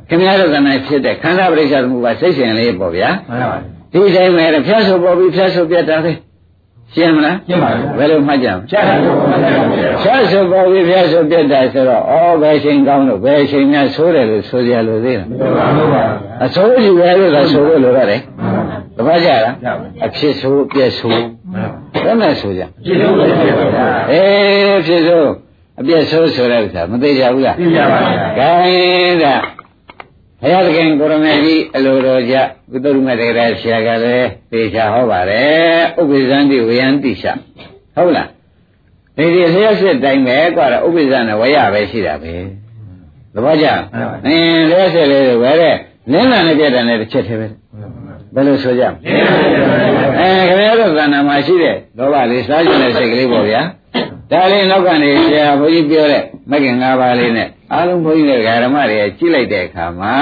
[0.09, 3.59] ခင်ဗျားတို့ကလည်းဖြစ်တဲ့ခန္ဓာပရိစ္ဆေသမုပ္ပါစိတ်ရှင်လေးပေါ့ဗျာမှန်ပါပါ
[3.93, 6.13] ဒီတိုင်းပဲဖျက်ဆိုပေါ်ပြီးဖျက်ဆိုပြတ်တာပဲ
[6.95, 16.05] ရှင်းမလားရှင်းပါပြီဘယ်လိုမှတ်ကြမလဲကြားတယ်ကိုမှတ်တယ်ဗျာဖျက်ဆိုပေါ်ပြီးဖျက်ဆိုပြတ်တာဆိုတော့ဩဘယ်ချိန်ကောင်းလို့ဘယ်ချိန်များဆိုးတယ်လို့ဆိုကြလို့သေးလားမပါဘူးပါ
[16.45, 21.23] အဆိုးကြီးပဲလို့သာဆိုလို့လိုရတယ်မှန်ပါပါတပတ်ကြလားရပါအဖြစ်ဆိုးအပြည့်ဆိုး
[21.53, 21.67] မှန်
[22.05, 25.31] ပါဘယ်နဲ့ဆိုကြပြည့်စုံပါဗျာအေးအဖြစ်ဆိုး
[25.81, 29.35] အပြည့်ဆိုးဆိုတဲ့ဥစ္စာမသိကြဘူးလားသိကြပါဗျာခိုင်းတာ
[30.41, 32.35] ဘုရားသခင်ကိုရမေကြီးအလိုတော်ကြ
[32.71, 37.29] ဝိသုရမတေရဆရာကလည်းသေချာဟောပါတယ်ဥပ္ပဇံတိဝေယံတိရှ
[37.97, 38.29] ဟုတ်လား
[39.17, 42.35] ဒီဒီလျှက်စစ်တိုင်းပဲကွာတော့ဥပ္ပဇံနဲ့ဝရပဲရှိတာပဲ
[43.35, 43.67] သဘောကျ
[44.27, 45.75] အင်းလျှက်စစ်လေးတွေပဲတဲ့
[46.13, 47.49] လင်းလာနဲ့ပြတ်တယ်နဲ့တစ်ချက်တည်းပဲ
[48.35, 49.17] ဘယ်လိုဆိုကြမလဲ
[50.19, 53.61] အဲခင်ဗျားတို့သဏ္ဍာန်မှာရှိတဲ့လောဘလေးစားခြင်းတဲ့စိတ်ကလေးပေါ့ဗျာ
[54.31, 60.15] ဒါလေးနောက်ကနေဆရာဘုန်းကြီးပြောတဲ့မကင်၅ပါးလေးနဲ့ အားလုံးဘုန်းကြီးတွေဓမ္မတွေကြည့်လိုက်တဲ့အခါမှာ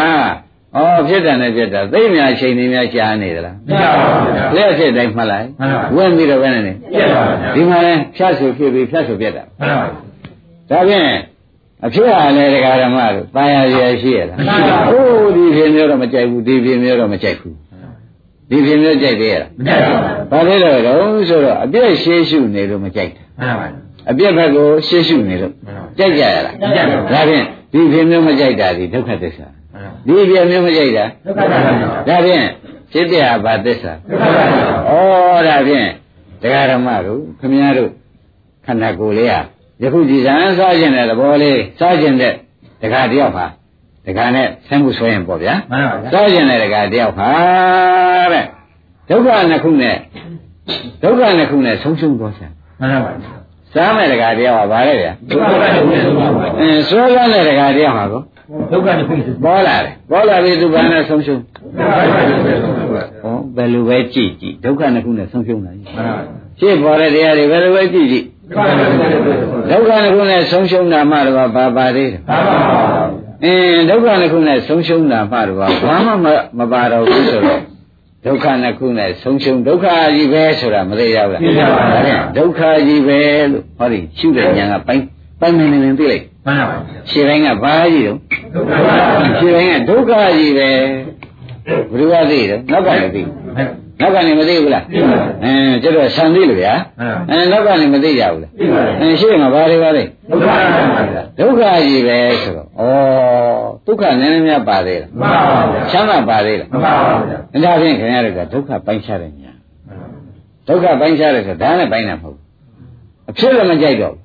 [0.76, 0.78] ဩ
[1.08, 9.86] ဖြစ်တယ်နဲ့ဖြစ်တာသိပ်များချိန်နေများရှားနေသလားမကြပါဘူးဗျာလက်စစ်တိုင်းမှတ်လိုက်မှန်ပါပါဝင်ပြီးတော့ဘယ်နဲ့နေပြည့်ပါဗျာဒီမှာလဲဖြတ်ဆူဖြစ်ပြီးဖြတ်ဆူပြတ်တာမှန်ပါပါ
[10.70, 11.08] ဒါဖြင့်
[11.84, 17.54] အဖြစ်ဟာလည်းဒကာဓမ္မတို့တာယာရရှိရလားမှန်ပါပါဟိုးဒီဖြစ်မျိုးတော့မကြိုက်ဘူးဒီဖြစ်မျိုးတော့မကြိုက်ဘူး
[18.50, 19.72] ဒီဖြစ်မျိုးကြိုက်သေးရလားမကြ
[20.30, 25.52] ပါဘူးဘာလဲတော့တော့ဆိုတော့အပြည့်ရှေးရှုနေလို့မကြိုက်တာမှန်ပါပါ အပြည့်ဘက်ကိုရှေးရှုနေလို့
[25.98, 29.46] ကြိုက်ကြရလားကြိုက်ပါဘူးဒါဖြင့်ဒီဖြစ်မျိုးမကြိုက်တာဒီဒုက္ခသစ္စာ
[30.06, 31.70] ဒီဖြစ်မျိုးမကြိုက်တာဒုက္ခပါဗျာ
[32.08, 32.44] ဒါဖြင့်
[32.92, 35.88] ဖြစ်တဲ့ဟာဘာသစ္စာဒုက္ခပါဗျာဩဒါဖြင့်
[36.42, 37.90] တရားဓမ္မတို့ခမည်းတော်
[38.66, 39.40] ခန္ဓာကိုယ်လေးဟာ
[39.82, 42.32] ယခုကြည်စံစားခြင်းတဲ့သဘောလေးစားခြင်းတဲ့
[42.82, 43.46] တခါတယောက်ဟာ
[44.06, 47.30] တခါနဲ့ဆင်းမှုဆွဲရင်ပေါ့ဗျာမှန်ပါဗျာစားခြင်းတဲ့တခါတယောက်ဟာ
[48.32, 48.44] တဲ့
[49.08, 49.96] ဒုက္ခနှစ်ခုနဲ့
[51.02, 52.50] ဒုက္ခနှစ်ခုနဲ့ဆုံးရှုံးသွားချင်
[52.80, 53.12] မှန်ပါပါ
[53.74, 55.80] စားမဲ့တခါတယောက်ဟာဗါလဲဗျာဒုက္ခပါဗျာ
[56.60, 58.22] အင်းဆွဲရတဲ့တခါတယောက်ဟာကို
[58.70, 61.40] ဒုက္ခတစ်ခုဒုက္ခပေါ်လာတယ်ပေါ်လာပြီသူဘာနဲ့ဆုံးရှုံး
[61.78, 62.22] ပါဗျာ
[63.24, 66.18] ဩဘယ်လိုပဲကြည့်ကြည့်ဒုက္ခနှစ်ခုနဲ့ဆုံးရှုံးတာကြီးမှန်ပါ
[66.60, 68.24] ရှင်းပေါ်တဲ့တရားတွေဘယ်လိုပဲကြည့်ကြည့်
[68.56, 68.86] ပါဗျာ
[69.70, 72.56] ဒုက္ခတစ်ခုနဲ့ဆုံးရှုံးတာမှတော့ဘာပါသေးလဲပါပါ
[73.44, 76.26] အင်းဒုက္ခနှစ်ခုနဲ့ဆုံးရှုံးတာမှတော့ဘာမှမ
[76.58, 77.60] မပါတော့ဘူးဆိုတော့
[78.26, 83.20] ဒုက္ခနှစ်ခုနဲ့ဆုံးရှုံးဒုက္ခကြီးပဲဆိုတာမသိရဘူးလားသိပါပါဗျာဒုက္ခကြီးပဲ
[83.52, 85.04] လို့ဟောဒီရှုတဲ့ဉာဏ်ကပိုင်း
[85.40, 86.76] ပိုင်းနေနေနေသိလိုက်မှန်ပါပါ
[87.10, 88.18] ရှင်းတိုင်းကဘာကြီးတော့
[88.54, 89.06] ဒုက္ခပါဗျာ
[89.40, 90.80] ရှင်းတိုင်းကဒုက္ခကြီးပဲဘယ်
[91.98, 93.22] လိုကသိတော့နောက်ကလည်းသိ
[94.00, 100.54] နောက်ကနေမသိဘူးလားသိပါပါအင်းကျတော့ဆံသိလို့ဗျာမှန်ပါအဲနောက်ကနေမသိကြဘူးလားသိပါပါအင်းရှင်းမှာဘာတွေပါလဲဒုက္ခပါ
[101.12, 109.52] ဗျာဒုက္ခကြီးပဲဆိုတော့ဩဒုက္ခနည်းနည်းများပါသေးလားမှန်ပါဗျာချမ်းသာပါသေးလားမှန်ပါဗျာဒါဖြင့်ခင်ဗျားတို့ကဒုက္ခပိုင်းခြားတဲ့ညာ
[110.68, 112.44] ဒုက္ခပိုင်းခြားတယ်ဆိုဒါနဲ့ပိုင်းတာမဟုတ်ဘူး
[113.30, 114.22] အဖြစ်လည်းမကြိုက်တော့ဘူး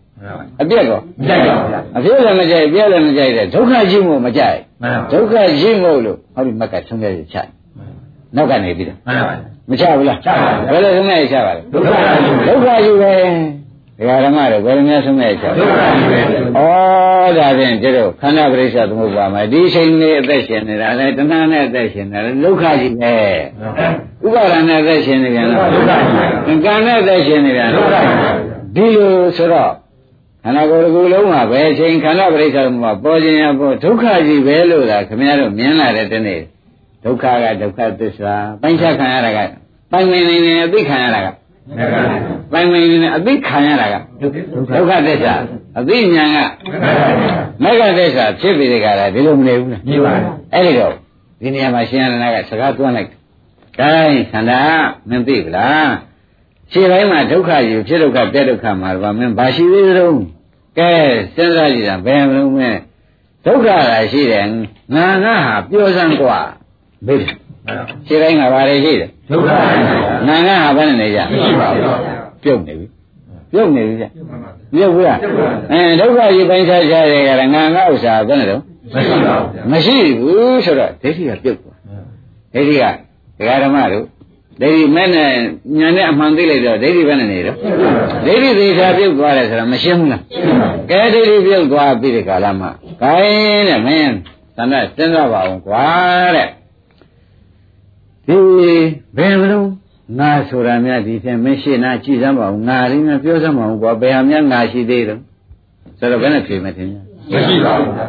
[0.62, 7.38] အပြက်ကောမကြိုက်ပါဗျာအဖြစ်လည်းမကြိုက်အပြက်လည်းမကြိုက်တဲ့ဒုက္ခကြီးမို့မကြိုက်မှန်ပါဒုက္ခကြီးမို့လို့ဟောဒီမက်ကဆုံးဖြတ်ရချ
[8.36, 9.34] နောက်ကနေပြီးတော့မှန်ပါ
[9.72, 11.90] မချဘူးလားချပါဗျာဘယ်လိုဆုံးဖြတ်ရချပါလဲဒုက္ခ
[12.26, 13.14] ကြီးပဲဒုက္ခကြီးပဲ
[13.98, 16.72] ဒကာဓမ္မတွေဘယ်လိုများဆုံးဖြတ်ရချဒုက္ခကြီးပဲဩ
[17.38, 23.14] ဒါဖြင့်ကျတော့ခန္ဓာပရိစ္ဆသမုပ္ပါမှာဒီချိန်လေးအသက်ရှင်နေတာလေတဏှာနဲ့အသက်ရှင်နေတာလေဒုက္ခကြီးပဲ
[24.26, 28.30] ဥပါဒဏ်နဲ့အသက်ရှင်နေပြန်တော့ဒုက္ခကြီးပဲကံနဲ့အသက်ရှင်နေပြန်ဒုတော့က္ခကြီးပဲ
[28.76, 29.72] ဒီလိုဆိုတော့
[30.44, 36.42] ခန္ဓာကိုယ်တစ်ခုလုံးမှာပဲအချိန်ခန္ဓာပရိစ္ဆသမုပ္ပါပေါ်ခြင်းရပေါ်ဒုက္ခကြီးပဲလို့သာခင်ဗျားတို့မြင်လာတဲ့တနေ့
[37.04, 39.40] ဒုက္ခကဒုက္ခသစ္စာပိုင်းခြားခံရတာက
[39.93, 41.29] ပိုင်မင်းနေနေအသိခံရတာက
[42.53, 45.35] ပိုင်မင်းနေအသိခံရတာကဒုက္ခသစ္စာ
[45.79, 46.39] အသိဉာဏ်က
[47.63, 50.93] မဂ္ဂသစ္စာဖြစ်ပြီးတဲ့ကရာဒီလိုမနေဘူးလား မြင်ပါဗျာ အဲ့ဒီတော့
[51.41, 53.15] ဒီနေရာမှာရှင်ရဏကစကားသွန်းလိုက်ဒါ
[54.33, 54.61] ခန္ဓာ
[55.09, 55.91] မင်းသိပလား
[56.73, 60.07] ခြေပိုင်းမှာဒုက္ခယူဖြစ်ဒုက္ခပြက်ဒုက္ခမှာတော့မင်းဘာရှိသေးသလဲ
[60.79, 60.93] ကဲ
[61.35, 62.71] စဉ်းစားကြည့်တာဘယ်မလို့မဲ
[63.47, 64.47] ဒုက္ခကရှိတယ်
[64.95, 66.41] ငါငါဟာပြောစမ်းกว่า
[67.07, 67.21] ဘယ်
[68.08, 69.98] ခြေပိုင်းကဘာတွေရှိတယ်ဒုက္ခကြီးပဲ
[70.28, 71.96] ငါငါဟာဘယ်နဲ့နေကြမရှိပါဘူးဗျာ
[72.44, 72.88] ပြုတ်နေပြီ
[73.52, 75.20] ပြုတ်နေပြီကြမှန်ပါပြုတ်ဘူးလား
[75.72, 78.62] အဲဒုက္ခကြီးပိုင်းခြားခြားတယ်ကလည်းငါငါဥစ္စာဘယ်နဲ့တော့
[78.94, 81.78] မရှိပါဘူးဗျာမရှိဘူးဆိုတော့ဒိဋ္ဌိကပြုတ်သွား
[82.54, 82.84] ဒိဋ္ဌိက
[83.38, 84.06] ဒကာဓမ္မတို့
[84.62, 85.30] ဒိဋ္ဌိမဲ့နဲ့
[85.80, 87.58] ညာနဲ့အမှန်သိလိုက်တော့ဒိဋ္ဌိဘယ်နဲ့နေတော့
[88.26, 90.22] ဒိဋ္ဌိသေးချာပြုတ်သွားတယ်ဆိုတော့မရှင်းဘူးလား
[90.92, 92.70] ကဲဒိဋ္ဌိပြုတ်သွားပြီဒီကာလမှာ
[93.02, 94.14] ဂိုင်းတဲ့မင်း
[94.56, 95.86] သန္တာစဉ်းစားပါအောင်ကွာ
[96.36, 96.48] တဲ့
[98.32, 98.42] ဒီ
[99.18, 99.68] ဘယ်မလို့
[100.20, 105.20] ငါဆိုတာများဒီဖြင့်မရှိနာကြည်စမ်းပါအောင်ငါလေးများပြောစမ်းပါအောင်ကွာဘယ်ဟာများငါရှိသေးတော့
[106.00, 107.00] ဆိုတော့ဘယ်နဲ့ဖြေမယ်ထင်လဲ
[107.32, 108.08] မရှိပါဘူးဗျာ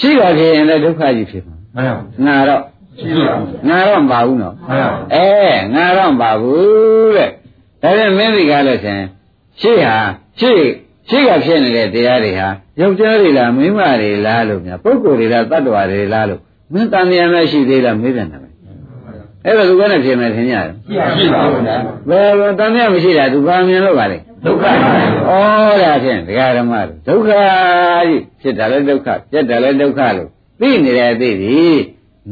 [0.00, 2.62] ရှိပါခင်ရင်လည်းဒုက္ခကြီးဖြစ်မှာမှန်ပါငါတော့
[3.00, 5.26] ရှိပါဘူးငါတော့မပါဘူးနော်မှန်ပါအဲ
[5.74, 7.30] ငါတော့မပါဘူးတဲ့
[7.82, 9.00] ဒါပြန်မင်းဒီကားလို့ရှင်
[9.60, 9.96] ရှေ့ဟာ
[10.40, 10.60] ရှေ့
[11.08, 12.48] ရှေ့ကဖြစ်နေတဲ့တရားတွေဟာ
[12.80, 16.40] ယောက်ျားတွေလားမိန်းမတွေလားလို့များပုဂ္ဂိုလ်တွေလားတ attva တွေလားလို့
[16.72, 18.48] မင်းတန်မြာမရှိသေးလားမေးပြန်တယ်ပဲ
[19.44, 20.72] အဲ့ဒါသူကလည်းဖြစ်မယ်ထင်ရတယ်
[21.16, 21.76] ရှိပါဘူးဗျာ
[22.08, 25.36] ဘယ်လိုတန်မြာမရှိတာသူဘာမြင်လို့ပါလဲဒုက္ခကြီးပဲ
[25.74, 30.28] ဩဒါဖြင့်ဒကာဓမ္မတို့ဒုက္ခကြီးဖြစ်တာလည်းဒုက္ခပြက်တာလည်းဒုက္ခလို့
[30.60, 31.58] သိနေတဲ့အသိဒီ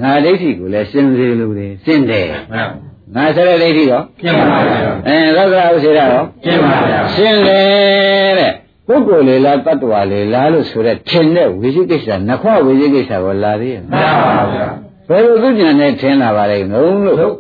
[0.01, 2.69] ငါဒိဋ္ဌိကိုလည်းရှင်းစေလို့တယ်ရှင်းတယ်မှန်
[3.15, 4.79] ငါဆရဒိဋ္ဌိရောကျင့်ပါဗျာ
[5.09, 8.53] အဲသက္ကရာဥစေရရောကျင့်ပါဗျာရှင်းတယ်တဲ့
[8.87, 14.67] ပုဂ္ဂိုလ်လေလားတ attva လေလားလို့ဆိုတဲ့ထင်တဲ့ဝိသိကိစ္စနခွဝိသိကိစ္စကိုလာသေးရဲ့မှန်ပါဗျာ
[15.09, 17.35] ဘယ်လိုသူဉာဏ်နဲ့ထင်လာပါလိမ့်မလို့လို့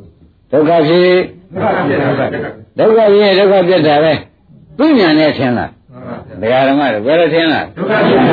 [0.53, 1.14] ဒုက္ခဖြစ်
[2.79, 4.12] ဒုက္ခကြီးပဲဒုက္ခဖြစ်ဒုက္ခပြတ်တာပဲ
[4.79, 5.67] သူဉာဏ်နဲ့ထင်လာ
[6.43, 8.33] ဒကာဓမ္မတွေဘယ်လိုထင်လာဒုက္ခကြီးပဲ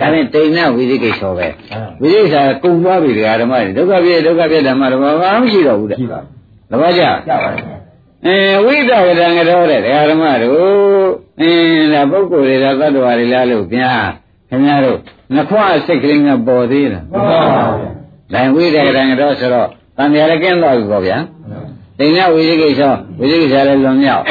[0.00, 1.46] ဒါနဲ့တိဏ္ဏဝိသိကိစ္စပဲ
[2.00, 6.20] ဝိသိကိစ္စကုံသွားပြီဒကာဓမ္မတွေဒုက္ခဖြစ်ဒုက္ခပြတ်ဓမ္မတော့ဘာမှမရှိတော့ဘူးတဲ့ရှိပါ
[6.70, 7.64] သဘောကျကြပါဗျာ
[8.26, 11.10] အဲဝိသကတံကတော့တဲ့ဒကာဓမ္မတို့
[11.40, 13.92] အင်းဒါပုဂ္ဂိုလ်တွေလားသတ္တဝါတွေလားလို့ဗျာ
[14.48, 14.98] ခင်ဗျားတို့
[15.34, 17.92] နှခွစိတ်ကလေးကပေါ်သေးလားမှန်ပါ
[18.32, 21.18] ဗျာဒါဝိသကတံကတော့ဆိုတော့တန်မြာလည်းကင်းသွားပြီပေါ့ဗျာ
[21.98, 22.80] တိဏ္ဏဝိသိကိစ္စ
[23.18, 24.24] ဝိသိကိစ္စလည်းလွန်မြောက်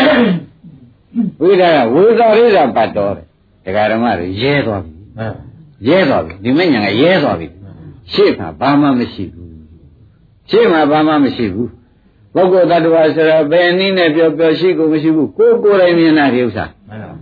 [1.42, 3.26] ဝိသကဝိသရိဒပတ်တော်တဲ့
[3.66, 5.34] ဒကာဓမ္မတွေရဲသွားပြီမှန်
[5.88, 7.48] ရဲသွားပြီဒီမညာကရဲသွားပြီ
[8.14, 9.50] ရှေ့မှာဘာမှမရှိဘူး
[10.50, 11.70] ရှေ့မှာဘာမှမရှိဘူး
[12.34, 17.16] ပုဂ္ဂိုလ်တ attva ဆိုတော့ဘယ်နည်းနဲ့ပြောပြောရှိကိုမရှိဘူးကိုယ်ကိုယ်တိုင်မြင်တာဒီဥစ္စာမှန်ပါ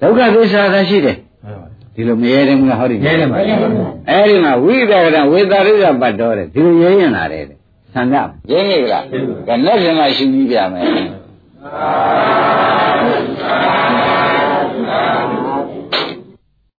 [0.00, 1.29] ဒုက္ခသစ္စာသာရှိတယ်မှန်ပါ
[2.00, 7.44] ဒီလိုမရဲတယ်မလားဟောဒီရဲတယ်ပါအဲ့ဒီမှာဝိသကရဝေတာရိယပတ်တော်တယ်ဒီလိုရဲရင်လာတယ်
[7.94, 8.14] ဆန္ဒ
[8.50, 9.04] ရင်းနေကြလား
[9.48, 10.86] ကနက်ရှင်လာရှိပြီးပြမယ်